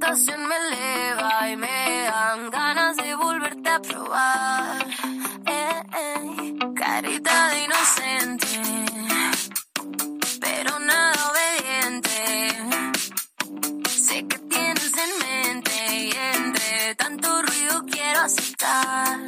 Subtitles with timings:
[0.00, 4.86] Tentación me eleva y me dan ganas de volverte a probar.
[5.46, 8.46] Eh, eh, carita de inocente,
[10.40, 12.48] pero nada obediente.
[13.90, 19.18] Sé que tienes en mente y entre tanto ruido quiero aceptar.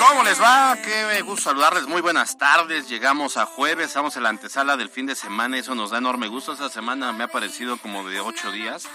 [0.00, 0.76] ¿Cómo les va?
[0.82, 1.86] Qué gusto saludarles.
[1.86, 2.88] Muy buenas tardes.
[2.88, 5.58] Llegamos a jueves, estamos en la antesala del fin de semana.
[5.58, 6.52] Eso nos da enorme gusto.
[6.52, 8.88] Esta semana me ha parecido como de ocho días.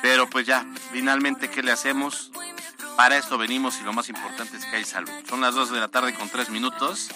[0.00, 2.30] Pero pues ya, finalmente, ¿qué le hacemos?
[2.96, 5.10] Para esto venimos y lo más importante es que hay salud.
[5.28, 7.08] Son las 2 de la tarde con 3 minutos.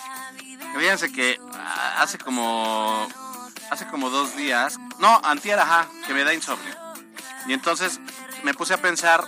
[0.79, 3.09] Fíjense que ah, hace como
[3.71, 6.75] hace como dos días, no, antier, ajá, que me da insomnio.
[7.49, 7.99] Y entonces
[8.45, 9.25] me puse a pensar,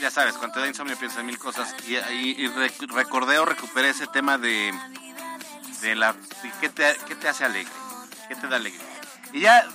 [0.00, 1.74] ya sabes, cuando te da insomnio piensas en mil cosas.
[1.88, 4.72] Y, y- y rec- recordé o recuperé ese tema de,
[5.80, 7.72] de la de qué, te, qué te hace alegre,
[8.28, 8.84] qué te da alegría.
[9.32, 9.66] Y ya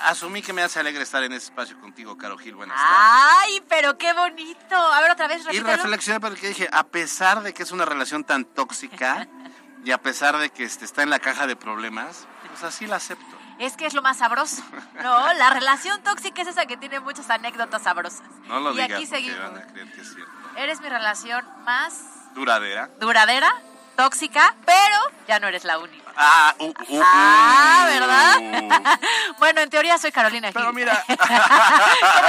[0.00, 2.54] asumí que me hace alegre estar en ese espacio contigo, Caro Gil.
[2.54, 2.98] Buenas tardes.
[3.42, 4.76] ¡Ay, pero qué bonito!
[4.76, 5.76] A ver, otra vez, Y repítelo.
[5.76, 9.26] reflexioné porque dije, a pesar de que es una relación tan tóxica
[9.84, 12.96] y a pesar de que este, está en la caja de problemas, pues así la
[12.96, 13.24] acepto.
[13.58, 14.62] Es que es lo más sabroso.
[15.02, 18.22] No, la relación tóxica es esa que tiene muchas anécdotas sabrosas.
[18.46, 19.38] No lo y digas aquí seguimos.
[19.38, 20.32] van a creer que es cierto.
[20.56, 22.00] Eres mi relación más
[22.34, 22.90] Duradera.
[22.98, 23.54] duradera,
[23.96, 24.96] tóxica, pero
[25.28, 26.04] ya no eres la única.
[26.16, 27.92] Ah, uh, uh, Ah, uh.
[27.92, 29.00] ¿verdad?
[29.38, 30.54] bueno, en teoría soy Carolina Gil.
[30.60, 31.02] Pero mira.
[31.06, 31.18] ¿Cómo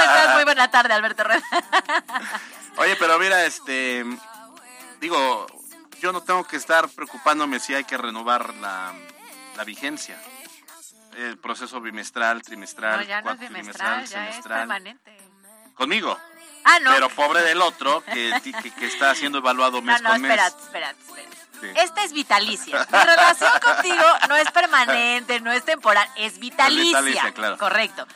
[0.00, 0.34] estás?
[0.34, 1.40] Muy buena tarde, Alberto Red.
[2.78, 4.04] Oye, pero mira, este,
[5.00, 5.46] digo,
[6.00, 8.92] yo no tengo que estar preocupándome si hay que renovar la,
[9.56, 10.20] la vigencia.
[11.16, 14.58] El proceso bimestral, trimestral, No, ya no es cuatrimestral, bimestral, ya es semestral.
[14.58, 15.16] permanente.
[15.74, 16.18] Conmigo.
[16.64, 16.90] Ah, no.
[16.90, 20.30] Pero pobre del otro que, que, que está siendo evaluado no, mes no, con mes.
[20.32, 21.36] espérate, espérate, espérate.
[21.60, 21.68] Sí.
[21.76, 22.86] Esta es vitalicia.
[22.90, 27.00] Mi relación contigo no es permanente, no es temporal, es vitalicia.
[27.00, 27.56] vitalicia, claro.
[27.58, 28.06] Correcto.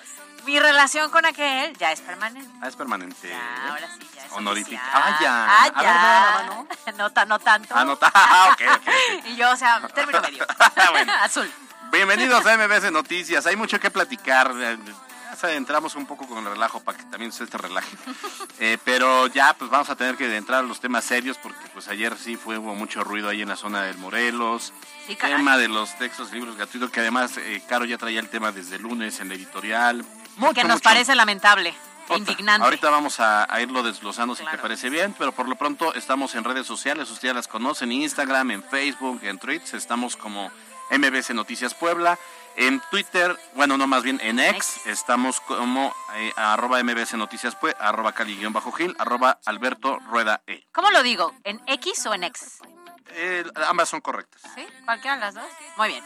[0.46, 2.50] Mi relación con aquel ya es permanente.
[2.62, 3.28] Ah, es permanente.
[3.28, 4.82] Ya, ahora sí, ya es Honorífica.
[4.92, 5.46] Ah, ya.
[5.46, 6.92] Ah, A ver, ya.
[6.96, 7.74] No, no tanto.
[7.76, 9.26] Ah, no, ta- ah, ok, ok, ok.
[9.26, 10.46] Y yo, o sea, término medio.
[10.92, 11.12] Bueno.
[11.22, 11.50] Azul.
[11.92, 13.46] Bienvenidos a MBS Noticias.
[13.46, 14.52] Hay mucho que platicar.
[15.44, 17.96] Entramos un poco con el relajo para que también usted te relaje.
[18.62, 21.88] Eh, pero ya, pues vamos a tener que entrar a los temas serios porque pues
[21.88, 24.74] ayer sí fue hubo mucho ruido ahí en la zona del Morelos.
[25.06, 28.52] Sí, tema de los textos, libros gratuitos, que además eh, Caro ya traía el tema
[28.52, 30.04] desde el lunes en la editorial.
[30.36, 30.82] Mucho, que nos mucho.
[30.82, 31.74] parece lamentable,
[32.04, 32.18] Otra.
[32.18, 32.64] indignante.
[32.64, 36.34] Ahorita vamos a, a irlo desglosando si te parece bien, pero por lo pronto estamos
[36.34, 40.50] en redes sociales, ustedes las conocen, en Instagram, en Facebook, en Tweets, estamos como
[40.90, 42.18] MBC Noticias Puebla.
[42.56, 47.74] En Twitter, bueno, no más bien en X, estamos como eh, arroba MBC Noticias Pue,
[47.78, 48.52] arroba Cali-Gil,
[48.98, 50.66] arroba Alberto Rueda E.
[50.72, 51.32] ¿Cómo lo digo?
[51.44, 52.58] ¿En X o en X?
[53.12, 54.42] Eh, ambas son correctas.
[54.54, 54.66] ¿Sí?
[54.84, 55.44] ¿Cualquiera de las dos?
[55.76, 56.04] Muy bien.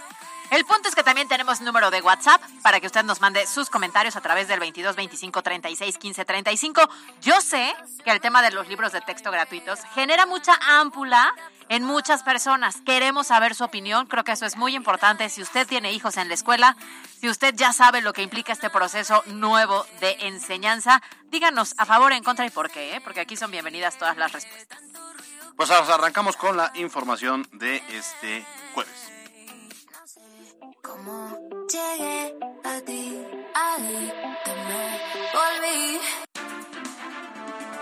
[0.50, 3.70] El punto es que también tenemos número de WhatsApp para que usted nos mande sus
[3.70, 6.88] comentarios a través del 22 25 36 15 35.
[7.22, 7.74] Yo sé
[8.04, 11.34] que el tema de los libros de texto gratuitos genera mucha ámpula
[11.68, 12.80] en muchas personas.
[12.84, 15.28] Queremos saber su opinión, creo que eso es muy importante.
[15.28, 16.76] Si usted tiene hijos en la escuela,
[17.20, 22.12] si usted ya sabe lo que implica este proceso nuevo de enseñanza, díganos a favor,
[22.12, 23.00] en contra y por qué, ¿eh?
[23.00, 24.78] porque aquí son bienvenidas todas las respuestas.
[25.56, 28.44] Pues arrancamos con la información de este
[28.74, 29.12] jueves.
[30.82, 31.38] Como
[31.70, 32.34] llegué
[32.64, 33.22] a ti,
[33.54, 34.12] ahí
[34.44, 35.00] te me
[35.32, 36.00] volví.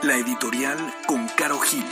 [0.02, 1.84] La editorial con Caro Gil.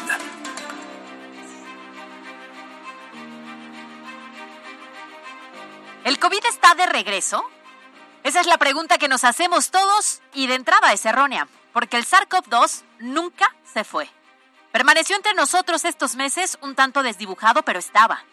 [6.02, 7.44] ¿El COVID está de regreso?
[8.22, 12.06] Esa es la pregunta que nos hacemos todos y de entrada es errónea, porque el
[12.06, 14.08] SARS-CoV-2 nunca se fue.
[14.72, 18.24] Permaneció entre nosotros estos meses un tanto desdibujado, pero estaba.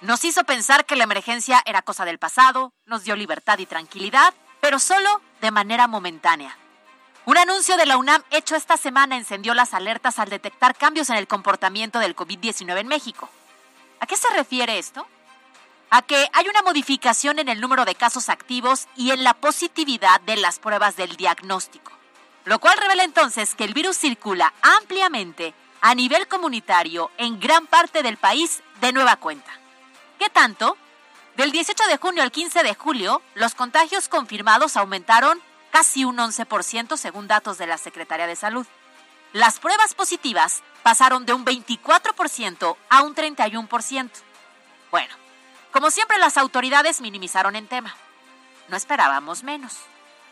[0.00, 4.34] Nos hizo pensar que la emergencia era cosa del pasado, nos dio libertad y tranquilidad,
[4.60, 6.56] pero solo de manera momentánea.
[7.24, 11.16] Un anuncio de la UNAM hecho esta semana encendió las alertas al detectar cambios en
[11.16, 13.30] el comportamiento del COVID-19 en México.
[14.00, 15.06] ¿A qué se refiere esto?
[15.94, 20.22] A que hay una modificación en el número de casos activos y en la positividad
[20.22, 21.92] de las pruebas del diagnóstico,
[22.46, 25.52] lo cual revela entonces que el virus circula ampliamente
[25.82, 29.50] a nivel comunitario en gran parte del país de nueva cuenta.
[30.18, 30.78] ¿Qué tanto?
[31.36, 35.42] Del 18 de junio al 15 de julio, los contagios confirmados aumentaron
[35.72, 38.66] casi un 11% según datos de la Secretaría de Salud.
[39.34, 44.10] Las pruebas positivas pasaron de un 24% a un 31%.
[44.90, 45.21] Bueno,
[45.72, 47.94] como siempre las autoridades minimizaron el tema.
[48.68, 49.78] No esperábamos menos.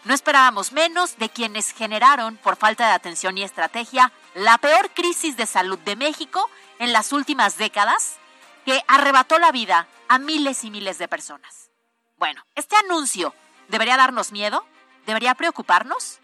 [0.05, 5.37] No esperábamos menos de quienes generaron, por falta de atención y estrategia, la peor crisis
[5.37, 6.49] de salud de México
[6.79, 8.17] en las últimas décadas,
[8.65, 11.71] que arrebató la vida a miles y miles de personas.
[12.17, 13.35] Bueno, este anuncio
[13.69, 14.65] debería darnos miedo,
[15.07, 16.21] ¿Debería preocuparnos?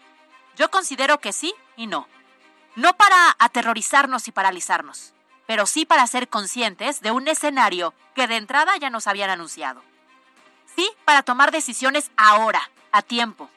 [0.55, 2.07] Yo considero que sí y no.
[2.75, 5.13] No para aterrorizarnos y paralizarnos,
[5.47, 9.81] pero sí para ser conscientes de un escenario que de entrada ya nos habían anunciado.
[10.75, 13.49] Sí para tomar decisiones ahora, a tiempo,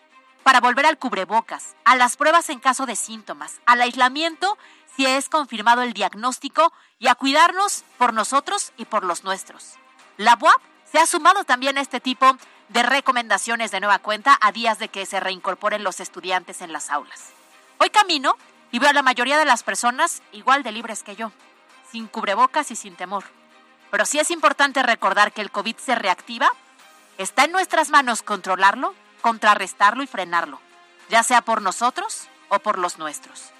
[0.43, 4.57] para volver al cubrebocas, a las pruebas en caso de síntomas, al aislamiento
[4.97, 9.75] si es confirmado el diagnóstico y a cuidarnos por nosotros y por los nuestros.
[10.17, 10.61] La UAP
[10.91, 12.37] se ha sumado también a este tipo
[12.69, 16.91] de recomendaciones de nueva cuenta a días de que se reincorporen los estudiantes en las
[16.91, 17.31] aulas.
[17.79, 18.37] Hoy camino
[18.71, 21.33] y veo a la mayoría de las personas igual de libres que yo,
[21.91, 23.25] sin cubrebocas y sin temor.
[23.91, 26.51] Pero sí es importante recordar que el COVID se reactiva,
[27.19, 30.61] está en nuestras manos controlarlo, contrarrestarlo y frenarlo,
[31.09, 33.51] ya sea por nosotros o por los nuestros.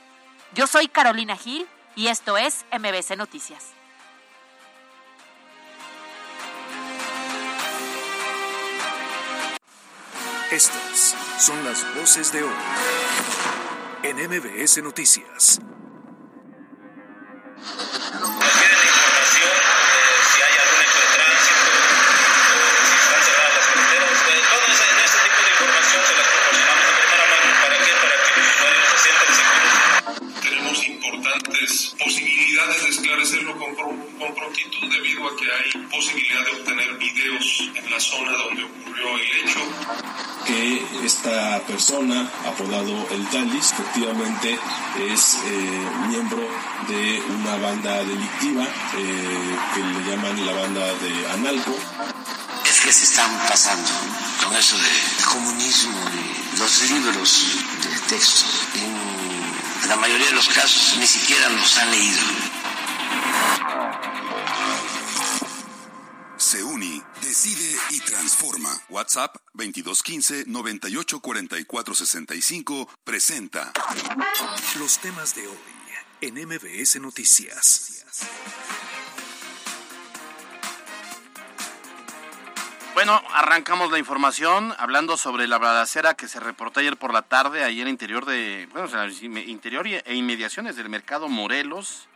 [0.55, 1.67] Yo soy Carolina Gil
[1.97, 3.73] y esto es MBC Noticias.
[10.51, 12.55] Estas son las voces de hoy
[14.03, 15.61] en MBS Noticias.
[36.11, 39.61] Posibilidad de obtener videos en la zona donde ocurrió el hecho.
[40.47, 44.59] Que esta persona, apodado el Talis, efectivamente
[45.13, 46.49] es eh, miembro
[46.89, 51.77] de una banda delictiva eh, que le llaman la banda de Analco.
[52.69, 53.91] Es que se están pasando
[54.45, 57.47] con eso del comunismo y los libros
[57.83, 58.47] de texto.
[58.75, 62.23] En la mayoría de los casos ni siquiera los han leído.
[68.41, 68.71] Y transforma.
[68.89, 73.73] WhatsApp 2215 984465 presenta
[74.79, 75.59] los temas de hoy
[76.23, 78.05] en MBS Noticias.
[82.95, 87.63] Bueno, arrancamos la información hablando sobre la balacera que se reportó ayer por la tarde,
[87.65, 88.89] ahí en interior de, bueno,
[89.47, 92.10] interior e inmediaciones del mercado Morelos.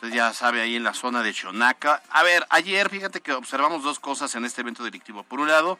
[0.00, 2.00] Usted ya sabe, ahí en la zona de Chonaca.
[2.10, 5.24] A ver, ayer fíjate que observamos dos cosas en este evento delictivo.
[5.24, 5.76] Por un lado,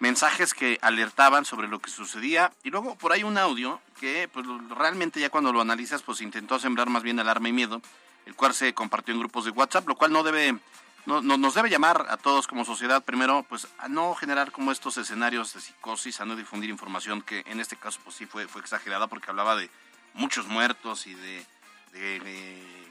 [0.00, 4.46] mensajes que alertaban sobre lo que sucedía y luego por ahí un audio que pues
[4.70, 7.82] realmente ya cuando lo analizas pues intentó sembrar más bien alarma y miedo,
[8.24, 10.58] el cual se compartió en grupos de WhatsApp, lo cual no debe
[11.04, 14.96] no, nos debe llamar a todos como sociedad primero pues a no generar como estos
[14.96, 18.62] escenarios de psicosis, a no difundir información que en este caso pues sí fue, fue
[18.62, 19.68] exagerada porque hablaba de
[20.14, 21.44] muchos muertos y de,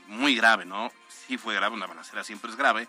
[0.08, 0.92] muy grave, ¿no?
[1.28, 2.88] Sí fue grave, una balacera siempre es grave,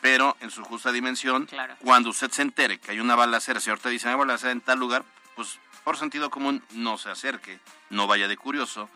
[0.00, 1.48] pero en su justa dimensión,
[1.82, 4.78] cuando usted se entere que hay una balacera, si ahorita dice hay balacera en tal
[4.78, 5.04] lugar,
[5.36, 7.60] pues por sentido común no se acerque,
[7.90, 8.90] no vaya de curioso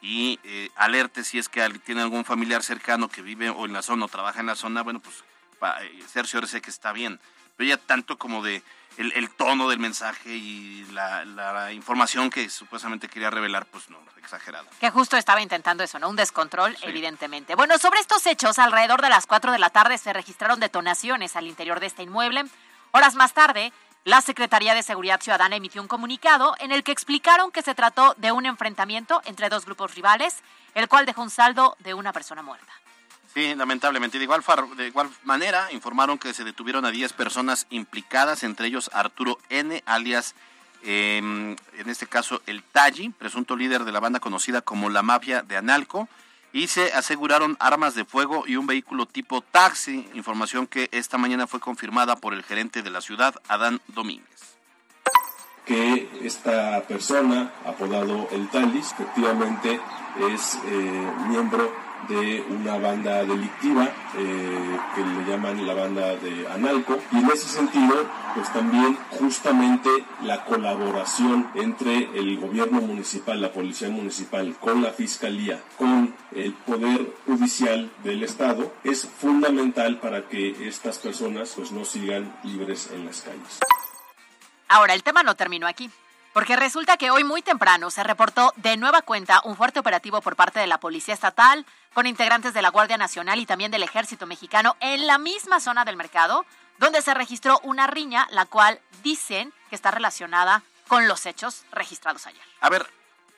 [0.00, 3.82] y eh, alerte si es que tiene algún familiar cercano que vive o en la
[3.82, 5.24] zona o trabaja en la zona, bueno, pues
[5.82, 7.18] eh, cerciorarse que está bien.
[7.56, 8.62] Pero ya tanto como de
[8.98, 14.66] el, tono del mensaje y la, información que supuestamente quería revelar, pues no, exagerado.
[14.80, 16.08] Que justo estaba intentando eso, ¿no?
[16.08, 17.54] Un descontrol, evidentemente.
[17.54, 21.46] Bueno, sobre estos hechos, alrededor de las 4 de la tarde se registraron detonaciones al
[21.46, 22.44] interior de este inmueble.
[22.90, 23.72] Horas más tarde,
[24.04, 28.14] la Secretaría de Seguridad Ciudadana emitió un comunicado en el que explicaron que se trató
[28.16, 30.42] de un enfrentamiento entre dos grupos rivales,
[30.74, 32.72] el cual dejó un saldo de una persona muerta.
[33.34, 34.18] Sí, lamentablemente.
[34.18, 34.42] De igual,
[34.76, 39.82] de igual manera, informaron que se detuvieron a 10 personas implicadas, entre ellos Arturo N.,
[39.86, 40.34] alias,
[40.82, 45.42] em, en este caso, el Talli, presunto líder de la banda conocida como la Mafia
[45.42, 46.08] de Analco,
[46.52, 51.46] y se aseguraron armas de fuego y un vehículo tipo taxi, información que esta mañana
[51.46, 54.26] fue confirmada por el gerente de la ciudad, Adán Domínguez.
[55.66, 59.78] que esta persona, apodado el Talis, efectivamente
[60.32, 61.70] es eh, miembro
[62.08, 63.84] de una banda delictiva
[64.16, 69.90] eh, que le llaman la banda de Analco y en ese sentido pues también justamente
[70.22, 77.14] la colaboración entre el gobierno municipal, la policía municipal con la fiscalía, con el poder
[77.26, 83.22] judicial del estado es fundamental para que estas personas pues no sigan libres en las
[83.22, 83.58] calles.
[84.68, 85.90] Ahora, el tema no terminó aquí.
[86.32, 90.36] Porque resulta que hoy muy temprano se reportó de nueva cuenta un fuerte operativo por
[90.36, 94.26] parte de la Policía Estatal, con integrantes de la Guardia Nacional y también del Ejército
[94.26, 96.44] Mexicano en la misma zona del mercado,
[96.78, 102.26] donde se registró una riña, la cual dicen que está relacionada con los hechos registrados
[102.26, 102.42] ayer.
[102.60, 102.86] A ver,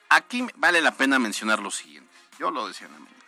[0.09, 2.11] aquí vale la pena mencionar lo siguiente.
[2.39, 3.20] Yo lo decía en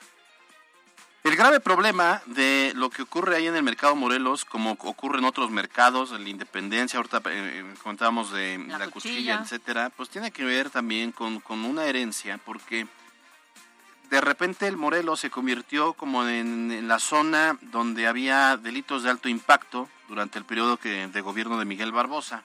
[1.24, 5.24] el grave problema de lo que ocurre ahí en el mercado Morelos, como ocurre en
[5.24, 9.40] otros mercados, en la Independencia, ahorita eh, eh, contábamos de la, cuchilla.
[9.40, 12.88] etcétera, pues tiene que ver también con, una herencia, porque
[14.10, 19.28] de repente el Morelos se convirtió como en, la zona donde había delitos de alto
[19.28, 22.42] impacto durante el periodo que, de gobierno de Miguel Barbosa.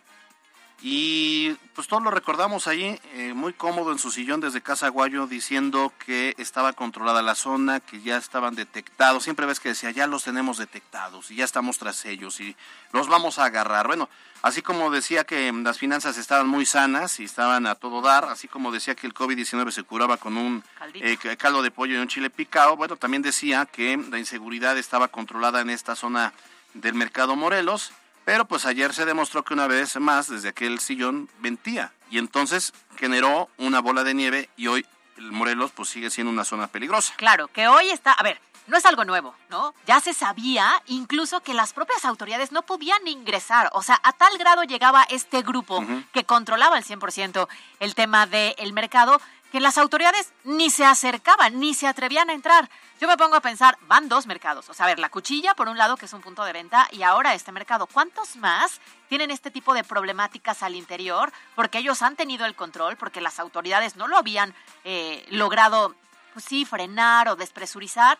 [0.81, 5.25] Y pues todos lo recordamos ahí, eh, muy cómodo en su sillón desde Casa Guayo,
[5.25, 9.23] diciendo que estaba controlada la zona, que ya estaban detectados.
[9.23, 12.55] Siempre ves que decía, ya los tenemos detectados y ya estamos tras ellos y
[12.93, 13.87] los vamos a agarrar.
[13.87, 14.07] Bueno,
[14.43, 18.47] así como decía que las finanzas estaban muy sanas y estaban a todo dar, así
[18.47, 22.07] como decía que el COVID-19 se curaba con un eh, caldo de pollo y un
[22.07, 26.33] chile picado, bueno, también decía que la inseguridad estaba controlada en esta zona
[26.75, 27.91] del mercado Morelos
[28.27, 32.73] pero pues ayer se demostró que una vez más desde aquel sillón mentía y entonces
[32.97, 37.13] generó una bola de nieve y hoy el Morelos pues sigue siendo una zona peligrosa.
[37.15, 39.73] Claro, que hoy está, a ver, no es algo nuevo, ¿no?
[39.85, 44.37] Ya se sabía incluso que las propias autoridades no podían ingresar, o sea, a tal
[44.37, 45.81] grado llegaba este grupo
[46.11, 47.47] que controlaba al 100%
[47.79, 52.69] el tema del mercado que las autoridades ni se acercaban, ni se atrevían a entrar.
[52.99, 54.69] Yo me pongo a pensar, van dos mercados.
[54.69, 56.87] O sea, a ver, la cuchilla, por un lado, que es un punto de venta,
[56.91, 57.87] y ahora este mercado.
[57.87, 61.31] ¿Cuántos más tienen este tipo de problemáticas al interior?
[61.55, 65.95] Porque ellos han tenido el control, porque las autoridades no lo habían eh, logrado,
[66.33, 68.17] pues sí, frenar o despresurizar.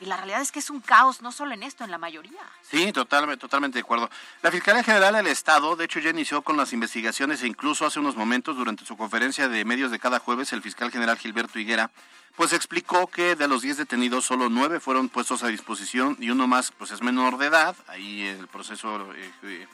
[0.00, 2.40] Y la realidad es que es un caos, no solo en esto, en la mayoría.
[2.62, 4.08] Sí, totalmente, totalmente de acuerdo.
[4.42, 8.00] La Fiscalía General del Estado, de hecho, ya inició con las investigaciones e incluso hace
[8.00, 11.90] unos momentos, durante su conferencia de medios de cada jueves, el fiscal general Gilberto Higuera,
[12.36, 16.46] pues explicó que de los 10 detenidos, solo 9 fueron puestos a disposición y uno
[16.46, 17.76] más, pues es menor de edad.
[17.86, 19.66] Ahí el proceso eh,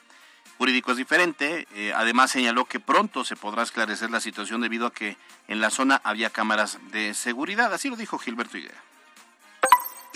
[0.59, 1.69] jurídico es diferente.
[1.75, 5.17] Eh, además, señaló que pronto se podrá esclarecer la situación debido a que
[5.47, 7.73] en la zona había cámaras de seguridad.
[7.73, 8.83] Así lo dijo Gilberto Higuera.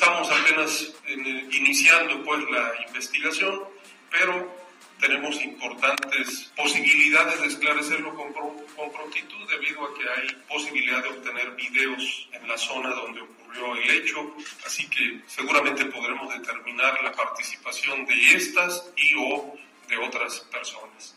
[0.00, 0.92] Estamos apenas
[1.52, 3.64] iniciando pues la investigación,
[4.11, 4.50] pero
[4.99, 11.50] tenemos importantes posibilidades de esclarecerlo con, con, prontitud debido a que hay posibilidad de obtener
[11.50, 18.07] videos en la zona donde ocurrió el hecho, así que seguramente podremos determinar la participación
[18.07, 19.54] de estas y o
[19.87, 21.14] de otras personas.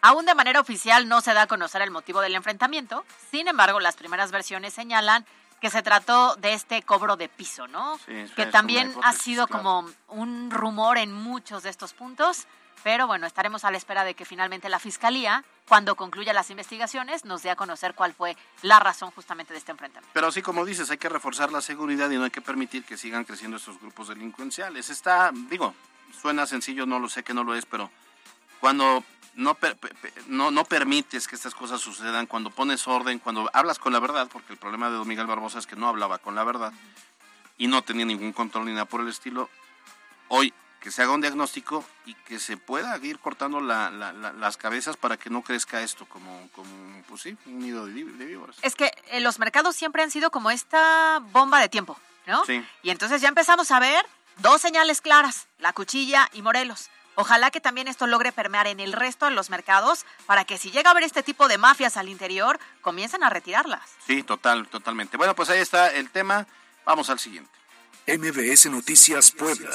[0.00, 3.78] Aún de manera oficial no se da a conocer el motivo del enfrentamiento, sin embargo
[3.78, 5.24] las primeras versiones señalan
[5.64, 7.98] que se trató de este cobro de piso, ¿no?
[8.36, 12.46] que también ha sido como un rumor en muchos de estos puntos,
[12.82, 17.24] pero bueno, estaremos a la espera de que finalmente la Fiscalía, cuando concluya las investigaciones,
[17.24, 20.12] nos dé a conocer cuál fue la razón justamente de este enfrentamiento.
[20.12, 22.98] Pero así como dices, hay que reforzar la seguridad y no hay que permitir que
[22.98, 24.90] sigan creciendo estos grupos delincuenciales.
[24.90, 25.74] Está, digo,
[26.20, 27.90] suena sencillo, no lo sé que no lo es, pero
[28.60, 29.02] cuando
[29.34, 29.56] no,
[30.28, 34.28] no, no permites que estas cosas sucedan, cuando pones orden, cuando hablas con la verdad,
[34.32, 36.72] porque el problema de Don Miguel Barbosa es que no hablaba con la verdad
[37.58, 39.48] y no tenía ningún control ni nada por el estilo,
[40.28, 45.16] hoy que se haga un diagnóstico y que se pueda ir cortando las cabezas para
[45.16, 48.56] que no crezca esto como, como pues sí, un nido de, víboras.
[48.60, 52.44] Es que eh, los mercados siempre han sido como esta bomba de tiempo, ¿no?
[52.44, 52.62] Sí.
[52.82, 54.04] Y entonces ya empezamos a ver
[54.36, 56.90] dos señales claras, la cuchilla y Morelos.
[57.16, 60.70] Ojalá que también esto logre permear en el resto de los mercados para que si
[60.70, 63.82] llega a haber este tipo de mafias al interior, comiencen a retirarlas.
[64.06, 65.16] Sí, total, totalmente.
[65.16, 66.46] Bueno, pues ahí está el tema.
[66.84, 67.50] Vamos al siguiente.
[68.06, 69.70] MBS Noticias Puebla.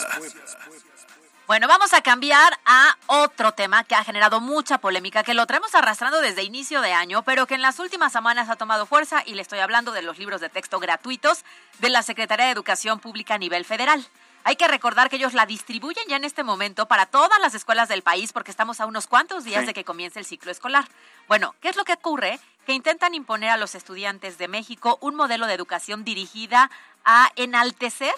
[1.50, 5.74] Bueno, vamos a cambiar a otro tema que ha generado mucha polémica, que lo traemos
[5.74, 9.34] arrastrando desde inicio de año, pero que en las últimas semanas ha tomado fuerza y
[9.34, 11.44] le estoy hablando de los libros de texto gratuitos
[11.80, 14.06] de la Secretaría de Educación Pública a nivel federal.
[14.44, 17.90] Hay que recordar que ellos la distribuyen ya en este momento para todas las escuelas
[17.90, 20.88] del país porque estamos a unos cuantos días de que comience el ciclo escolar.
[21.28, 22.40] Bueno, ¿qué es lo que ocurre?
[22.66, 26.72] Que intentan imponer a los estudiantes de México un modelo de educación dirigida
[27.06, 28.14] a enaltecer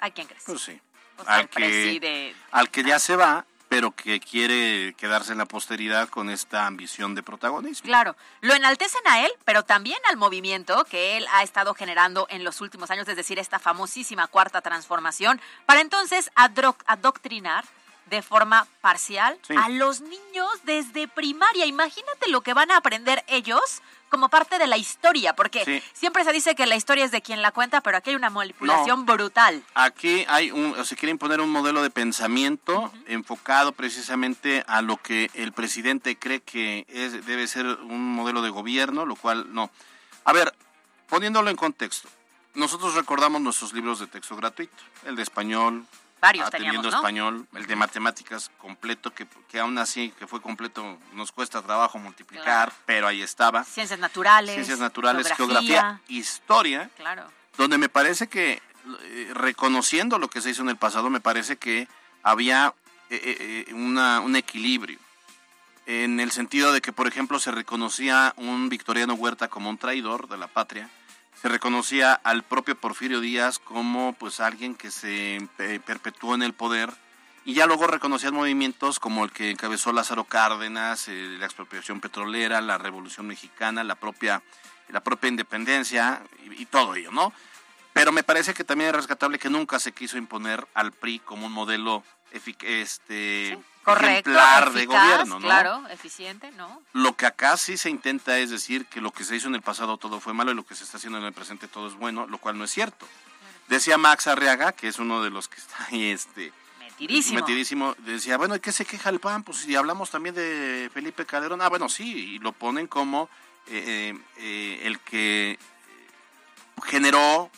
[0.00, 0.44] a quién crees.
[0.46, 0.80] Pues sí.
[1.26, 6.30] al, que, al que ya se va pero que quiere quedarse en la posteridad con
[6.30, 7.86] esta ambición de protagonismo.
[7.86, 12.44] Claro, lo enaltecen a él, pero también al movimiento que él ha estado generando en
[12.44, 17.64] los últimos años, es decir, esta famosísima cuarta transformación, para entonces adro- adoctrinar
[18.06, 19.54] de forma parcial Sí.
[19.54, 21.66] a los niños desde primaria.
[21.66, 25.82] Imagínate lo que van a aprender ellos como parte de la historia, porque Sí.
[25.92, 28.30] siempre se dice que la historia es de quien la cuenta, pero aquí hay una
[28.30, 29.62] manipulación brutal.
[29.74, 35.30] Aquí hay un, se quiere imponer un modelo de pensamiento enfocado precisamente a lo que
[35.34, 39.70] el presidente cree que es, debe ser un modelo de gobierno, lo cual no.
[40.24, 40.54] A ver,
[41.08, 42.08] poniéndolo en contexto,
[42.54, 45.86] nosotros recordamos nuestros libros de texto gratuito, el de español,
[46.20, 46.88] Varios teníamos, ¿no?
[46.90, 51.98] español, el de matemáticas completo, que, que aún así que fue completo, nos cuesta trabajo
[51.98, 52.72] multiplicar, Claro.
[52.86, 53.62] pero ahí estaba.
[53.64, 54.54] Ciencias naturales.
[54.54, 57.24] Ciencias naturales, geografía, historia, Claro.
[57.56, 58.60] donde me parece que,
[59.02, 61.86] eh, reconociendo lo que se hizo en el pasado, me parece que
[62.22, 62.74] había
[63.10, 64.98] eh, eh, una, un equilibrio.
[65.86, 70.28] En el sentido de que, por ejemplo, se reconocía un Victoriano Huerta como un traidor
[70.28, 70.90] de la patria,
[71.40, 76.52] se reconocía al propio Porfirio Díaz como pues alguien que se eh, perpetuó en el
[76.52, 76.90] poder
[77.44, 82.60] y ya luego reconocían movimientos como el que encabezó Lázaro Cárdenas, eh, la expropiación petrolera,
[82.60, 84.42] la Revolución Mexicana, la propia
[84.88, 87.32] la propia independencia y, y todo ello, ¿no?
[87.92, 91.46] Pero me parece que también es rescatable que nunca se quiso imponer al PRI como
[91.46, 95.46] un modelo este Correcto, ejemplar de gobierno, ¿no?
[95.46, 96.82] claro, eficiente, ¿no?
[96.92, 99.62] Lo que acá sí se intenta es decir que lo que se hizo en el
[99.62, 101.94] pasado todo fue malo y lo que se está haciendo en el presente todo es
[101.94, 103.06] bueno, lo cual no es cierto.
[103.68, 107.40] Decía Max Arriaga, que es uno de los que está ahí, este, Metidísimo.
[107.40, 109.44] metidísimo, decía, bueno, ¿y qué se queja el PAN?
[109.44, 113.28] Pues si hablamos también de Felipe Calderón, ah, bueno, sí, y lo ponen como
[113.68, 115.58] eh, eh, eh, el que
[116.84, 117.50] generó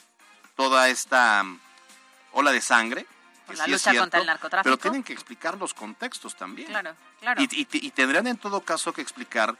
[0.56, 1.44] toda esta
[2.32, 3.06] ola de sangre.
[3.50, 4.64] Que la sí es lucha contra el narcotráfico.
[4.64, 6.68] Pero tienen que explicar los contextos también.
[6.68, 7.42] Claro, claro.
[7.42, 9.54] Y, y- y tendrán en todo caso que explicar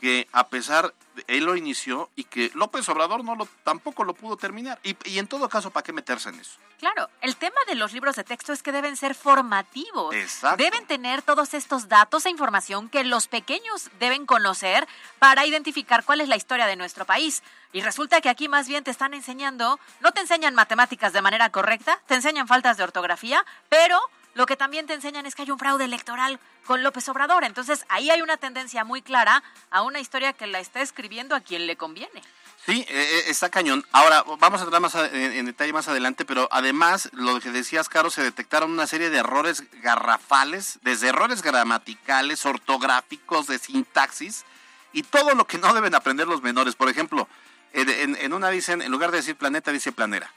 [0.00, 4.14] que a pesar de él lo inició y que López Obrador no lo tampoco lo
[4.14, 4.78] pudo terminar.
[4.82, 6.58] Y, y en todo caso, ¿para qué meterse en eso?
[6.78, 10.14] Claro, el tema de los libros de texto es que deben ser formativos.
[10.14, 10.62] Exacto.
[10.62, 16.22] Deben tener todos estos datos e información que los pequeños deben conocer para identificar cuál
[16.22, 17.42] es la historia de nuestro país.
[17.72, 21.50] Y resulta que aquí más bien te están enseñando, no te enseñan matemáticas de manera
[21.50, 24.00] correcta, te enseñan faltas de ortografía, pero
[24.40, 27.44] lo que también te enseñan es que hay un fraude electoral con López Obrador.
[27.44, 31.40] Entonces ahí hay una tendencia muy clara a una historia que la está escribiendo a
[31.40, 32.22] quien le conviene.
[32.64, 33.84] Sí, eh, eh, está cañón.
[33.92, 38.08] Ahora, vamos a entrar más en, detalle más adelante, pero además, lo que decías, Caro,
[38.08, 44.46] se detectaron una serie de errores garrafales, desde errores gramaticales, ortográficos, de sintaxis,
[44.94, 46.76] y todo lo que no deben aprender los menores.
[46.76, 47.28] Por ejemplo,
[47.74, 50.32] en una dicen, en lugar de decir planeta, dice planera.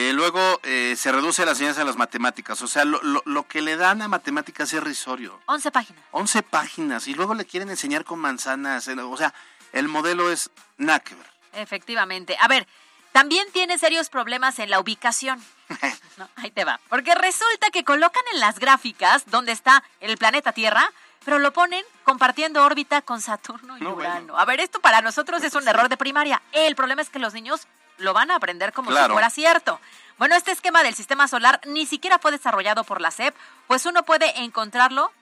[0.00, 2.62] Eh, luego eh, se reduce la enseñanza de las matemáticas.
[2.62, 5.40] O sea, lo, lo- lo que le dan a matemáticas es risorio.
[5.46, 6.04] 11 páginas.
[6.12, 8.86] 11 páginas y luego le quieren enseñar con manzanas.
[8.86, 9.34] eh, O sea,
[9.72, 11.26] el modelo es nada que ver.
[11.54, 12.36] Efectivamente.
[12.40, 12.68] A ver,
[13.10, 15.42] también tiene serios problemas en la ubicación.
[16.18, 16.80] No, ahí te va.
[16.88, 20.90] Porque resulta que colocan en las gráficas donde está el planeta Tierra,
[21.24, 24.14] pero lo ponen compartiendo órbita con Saturno y No, Urano.
[24.14, 24.36] bueno.
[24.38, 26.42] A ver, esto para nosotros es un error de primaria.
[26.50, 29.80] El problema es que los niños lo van a aprender como si fuera cierto.
[30.18, 33.34] Bueno, este esquema del sistema solar ni siquiera fue desarrollado por la SEP,
[33.68, 35.12] pues uno puede encontrarlo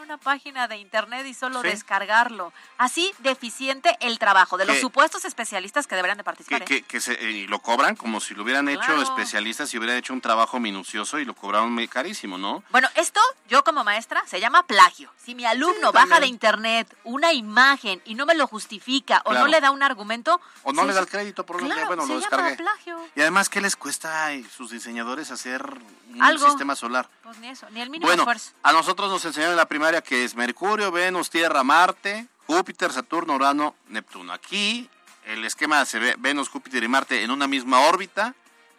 [0.00, 1.68] una página de internet y solo Sí.
[1.68, 2.52] descargarlo.
[2.78, 6.64] Así deficiente el trabajo de los Que- supuestos especialistas que deberían de participar.
[6.64, 6.82] Que, ¿eh?
[6.82, 9.96] que, que se, eh, y lo cobran como si lo hubieran hecho especialistas y hubieran
[9.96, 12.62] hecho un trabajo minucioso y lo cobraron muy carísimo, ¿no?
[12.70, 15.10] Bueno, esto yo como maestra se llama plagio.
[15.22, 19.32] Si mi alumno Sí, baja de internet una imagen y no me lo justifica o
[19.34, 21.84] no le da un argumento, O no se- le da el crédito por lo que,
[21.84, 22.98] bueno, se lo llama plagio.
[23.14, 25.62] Y además, ¿qué les cuesta a sus diseñadores hacer
[26.08, 26.46] un Algo.
[26.46, 27.08] sistema solar?
[27.22, 28.52] Pues ni eso, ni el mínimo Bueno, esfuerzo.
[28.62, 29.66] a nosotros nos enseñaron en la
[30.00, 34.32] que es Mercurio, Venus, Tierra, Marte, Júpiter, Saturno, Urano, Neptuno.
[34.32, 34.88] Aquí
[35.26, 38.34] el esquema se ve Venus, Júpiter y Marte en una misma órbita,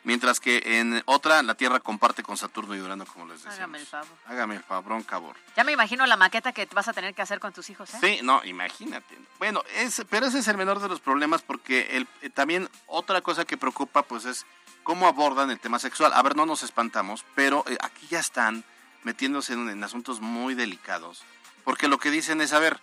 [0.05, 3.57] mientras que en otra la Tierra comparte con Saturno y Urano, como les decíamos.
[3.59, 4.17] Hágame el favor.
[4.25, 5.35] Hágame el fabrón, cabor.
[5.57, 7.97] Ya me imagino la maqueta que vas a tener que hacer con tus hijos, ¿eh?
[8.01, 9.17] Sí, no, imagínate.
[9.37, 13.21] Bueno, es, pero ese es el menor de los problemas porque el, eh, también otra
[13.21, 14.45] cosa que preocupa pues es
[14.83, 16.13] cómo abordan el tema sexual.
[16.13, 18.63] A ver, no nos espantamos, pero eh, aquí ya están
[19.03, 21.23] metiéndose en, en asuntos muy delicados.
[21.63, 22.79] Porque lo que dicen es, a ver,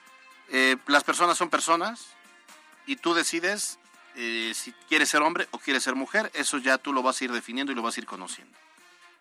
[0.50, 2.06] eh, las personas son personas
[2.86, 3.78] y tú decides
[4.20, 6.30] eh, si quieres ser hombre o quieres ser mujer.
[6.34, 8.56] Eso ya tú lo vas a ir definiendo y lo vas a ir conociendo.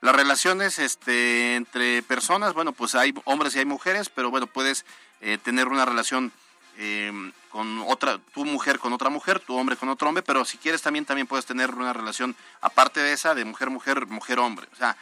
[0.01, 4.85] Las relaciones este, entre personas, bueno, pues hay hombres y hay mujeres, pero bueno, puedes
[5.21, 6.31] eh, tener una relación
[6.77, 10.57] eh, con otra, tu mujer con otra mujer, tu hombre con otro hombre, pero si
[10.57, 14.67] quieres también, también puedes tener una relación aparte de esa, de mujer-mujer, mujer-hombre.
[14.73, 14.95] O sea,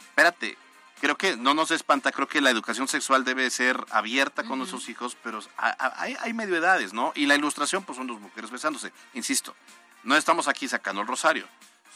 [0.00, 0.58] espérate,
[1.04, 4.88] creo que no nos espanta, creo que la educación sexual debe ser abierta con nuestros
[4.88, 7.12] hijos, pero hay, hay medio edades, ¿no?
[7.14, 8.90] Y la ilustración, pues son dos mujeres besándose.
[9.12, 9.54] Insisto,
[10.02, 11.46] no estamos aquí sacando el rosario.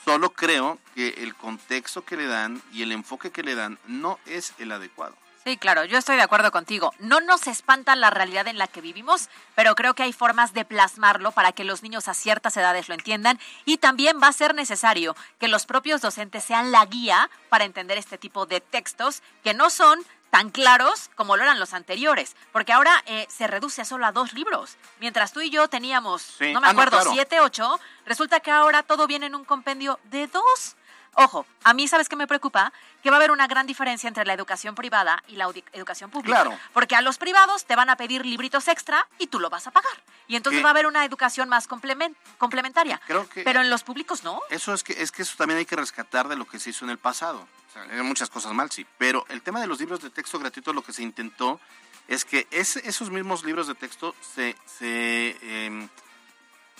[0.04, 4.18] Solo creo que el contexto que le dan y el enfoque que le dan no
[4.26, 5.16] es el adecuado.
[5.48, 6.92] Sí, claro, yo estoy de acuerdo contigo.
[6.98, 10.66] No nos espanta la realidad en la que vivimos, pero creo que hay formas de
[10.66, 14.54] plasmarlo para que los niños a ciertas edades lo entiendan y también va a ser
[14.54, 19.54] necesario que los propios docentes sean la guía para entender este tipo de textos que
[19.54, 24.04] no son tan claros como lo eran los anteriores, porque ahora eh, se reduce solo
[24.04, 24.76] a dos libros.
[25.00, 26.52] Mientras tú y yo teníamos, Sí.
[26.52, 27.12] no me Ah, no, acuerdo, claro.
[27.14, 30.76] siete, ocho, resulta que ahora todo viene en un compendio de dos.
[31.14, 32.72] Ojo, a mí, ¿sabes qué me preocupa?
[33.02, 36.42] Que va a haber una gran diferencia entre la educación privada y la educación pública.
[36.42, 36.58] Claro.
[36.72, 39.70] Porque a los privados te van a pedir libritos extra y tú lo vas a
[39.70, 39.92] pagar.
[40.28, 40.62] Y entonces ¿Qué?
[40.64, 43.00] va a haber una educación más complemen- complementaria.
[43.06, 44.40] Creo que- Pero en los públicos no.
[44.50, 46.84] Eso es que es que eso también hay que rescatar de lo que se hizo
[46.84, 47.46] en el pasado.
[47.68, 50.38] O sea, hay muchas cosas mal, sí, pero el tema de los libros de texto
[50.38, 51.60] gratuitos lo que se intentó
[52.06, 55.88] es que esos mismos libros de texto se se, em,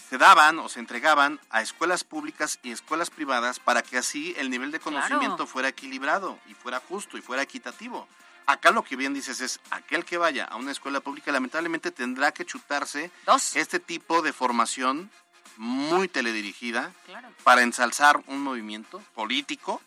[0.08, 4.48] se daban o se entregaban a escuelas públicas y escuelas privadas para que así el
[4.50, 5.46] nivel de conocimiento Claro.
[5.46, 8.08] fuera equilibrado y fuera justo y fuera equitativo.
[8.46, 12.32] Acá lo que bien dices es, aquel que vaya a una escuela pública lamentablemente tendrá
[12.32, 13.54] que chutarse Dos.
[13.56, 15.10] este tipo de formación
[15.58, 17.28] muy teledirigida Claro.
[17.42, 19.82] para ensalzar un movimiento político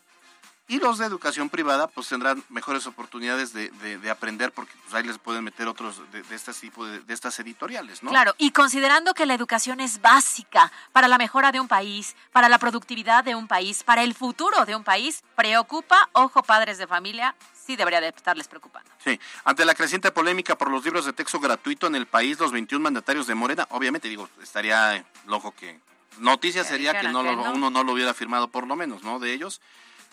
[0.68, 4.94] y los de educación privada pues tendrán mejores oportunidades de, de- de aprender porque pues
[4.94, 8.10] ahí les pueden meter otros de, de este tipo de, de estas editoriales, ¿no?
[8.10, 12.48] Claro, y considerando que la educación es básica para la mejora de un país, para
[12.48, 16.86] la productividad de un país, para el futuro de un país, preocupa, ojo padres de
[16.86, 18.90] familia, sí debería de estarles preocupando.
[19.04, 22.52] Sí, ante la creciente polémica por los libros de texto gratuito en el país, los
[22.52, 25.78] 21 mandatarios de Morena, obviamente digo, estaría eh, loco que
[26.18, 27.52] noticia sería que, no, que lo- no.
[27.52, 29.18] uno no lo hubiera firmado por lo menos, ¿no?
[29.18, 29.60] De ellos.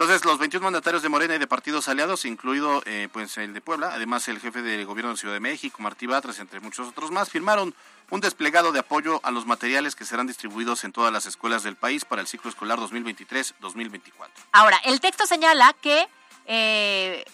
[0.01, 3.59] Entonces, los 21 mandatarios de Morena y de partidos aliados, incluido eh, pues el de
[3.59, 7.11] Puebla, además el jefe de gobierno de Ciudad de México, Martí Batres, entre muchos otros
[7.11, 7.75] más, firmaron
[8.09, 11.75] un desplegado de apoyo a los materiales que serán distribuidos en todas las escuelas del
[11.75, 14.29] país para el ciclo escolar 2023-2024.
[14.53, 16.07] Ahora, el texto señala que
[16.51, 17.25] eh,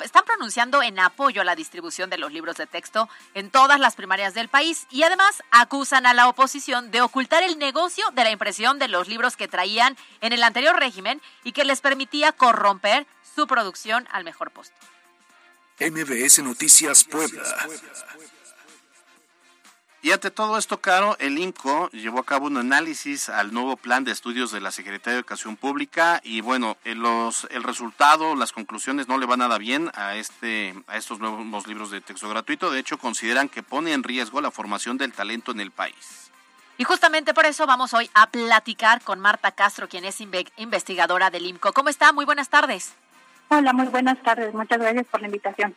[0.00, 3.96] están pronunciando en apoyo a la distribución de los libros de texto en todas las
[3.96, 8.30] primarias del país y además acusan a la oposición de ocultar el negocio de la
[8.30, 13.08] impresión de los libros que traían en el anterior régimen y que les permitía corromper
[13.34, 14.78] su producción al mejor postor.
[15.80, 17.42] MBS Noticias Puebla.
[20.04, 24.04] Y ante todo esto, Caro, el INCO llevó a cabo un análisis al nuevo plan
[24.04, 28.52] de estudios de la Secretaría de Educación Pública y bueno, el, los, el resultado, las
[28.52, 32.70] conclusiones no le van nada bien a, este, a estos nuevos libros de texto gratuito.
[32.70, 36.30] De hecho, consideran que pone en riesgo la formación del talento en el país.
[36.76, 41.30] Y justamente por eso vamos hoy a platicar con Marta Castro, quien es inve- investigadora
[41.30, 41.72] del IMCO.
[41.72, 42.12] ¿Cómo está?
[42.12, 42.92] Muy buenas tardes.
[43.48, 44.52] Hola, muy buenas tardes.
[44.52, 45.74] Muchas gracias por la invitación.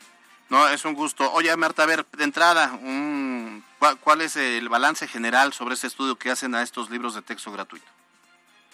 [0.49, 1.31] No, es un gusto.
[1.31, 3.63] Oye, Marta, a ver, de entrada, un-
[4.01, 7.51] ¿cuál, es el balance general sobre este estudio que hacen a estos libros de texto
[7.51, 7.85] gratuito?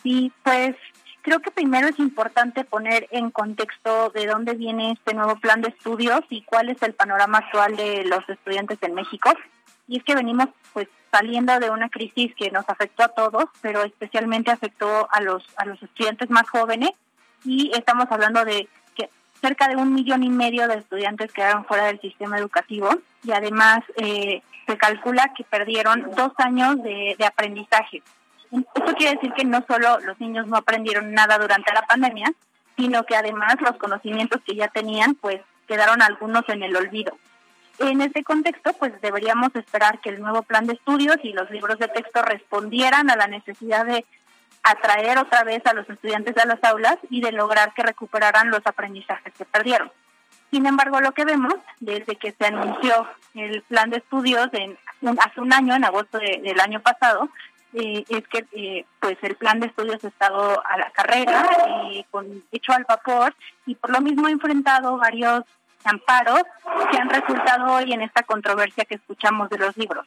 [0.01, 0.75] Sí, pues
[1.21, 5.69] creo que primero es importante poner en contexto de dónde viene este nuevo plan de
[5.69, 9.33] estudios y cuál es el panorama actual de los estudiantes en México.
[9.87, 13.83] Y es que venimos pues saliendo de una crisis que nos afectó a todos, pero
[13.83, 16.91] especialmente afectó a los a los estudiantes más jóvenes
[17.45, 18.67] y estamos hablando de
[19.43, 22.89] cerca de un millón y medio de estudiantes quedaron fuera del sistema educativo
[23.25, 28.01] y además eh, se calcula que perdieron dos años de, de aprendizaje.
[28.51, 32.31] Esto quiere decir que no solo los niños no aprendieron nada durante la pandemia,
[32.77, 37.17] sino que además los conocimientos que ya tenían, pues quedaron algunos en el olvido.
[37.79, 41.79] En este contexto, pues deberíamos esperar que el nuevo plan de estudios y los libros
[41.79, 44.05] de texto respondieran a la necesidad de
[44.63, 48.61] atraer otra vez a los estudiantes a las aulas y de lograr que recuperaran los
[48.65, 49.91] aprendizajes que perdieron.
[50.51, 54.77] Sin embargo, lo que vemos desde que se anunció el plan de estudios en,
[55.19, 57.27] hace un año, en agosto de- del año pasado,
[57.73, 61.43] eh, es que eh, pues el plan de estudios ha estado a la carrera,
[62.11, 63.33] con, hecho al vapor
[63.65, 65.43] y por lo mismo ha enfrentado varios
[65.83, 66.43] amparos
[66.91, 70.05] que han resultado hoy en esta controversia que escuchamos de los libros.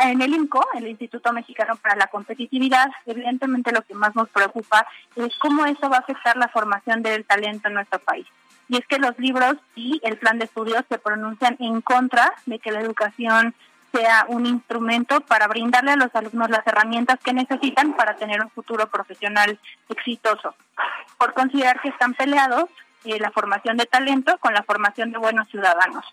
[0.00, 4.86] En el INCO, el Instituto Mexicano para la Competitividad, evidentemente lo que más nos preocupa
[5.16, 8.26] es cómo eso va a afectar la formación del talento en nuestro país.
[8.68, 12.58] Y es que los libros y el plan de estudios se pronuncian en contra de
[12.58, 13.54] que la educación
[13.92, 18.50] sea un instrumento para brindarle a los alumnos las herramientas que necesitan para tener un
[18.50, 19.58] futuro profesional
[19.88, 20.54] exitoso.
[21.16, 22.64] Por considerar que están peleados
[23.04, 26.04] eh, la formación de talento con la formación de buenos ciudadanos.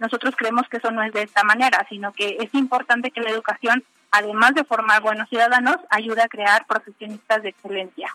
[0.00, 3.30] Nosotros creemos que eso no es de esta manera, sino que es importante que la
[3.30, 8.08] educación, además de formar buenos ciudadanos, ayude a crear profesionistas de excelencia.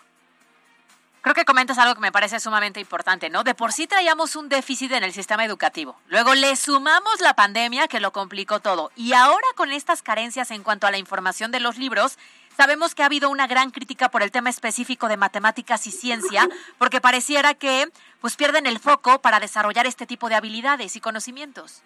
[1.26, 3.42] Creo que comentas algo que me parece sumamente importante, ¿no?
[3.42, 5.98] De por sí traíamos un déficit en el sistema educativo.
[6.06, 8.92] Luego le sumamos la pandemia que lo complicó todo.
[8.94, 12.16] Y ahora con estas carencias en cuanto a la información de los libros,
[12.56, 16.48] sabemos que ha habido una gran crítica por el tema específico de matemáticas y ciencia,
[16.78, 17.86] porque pareciera que
[18.20, 21.82] pues pierden el foco para desarrollar este tipo de habilidades y conocimientos.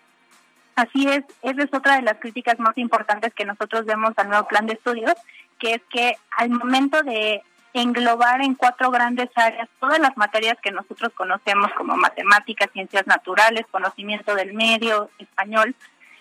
[0.77, 4.47] Así es, esa es otra de las críticas más importantes que nosotros vemos al nuevo
[4.47, 5.15] plan de estudios,
[5.59, 7.43] que es que al momento de
[7.75, 13.67] englobar en cuatro grandes áreas todas las materias que nosotros conocemos como matemáticas, ciencias naturales,
[13.71, 15.75] conocimiento del medio, español,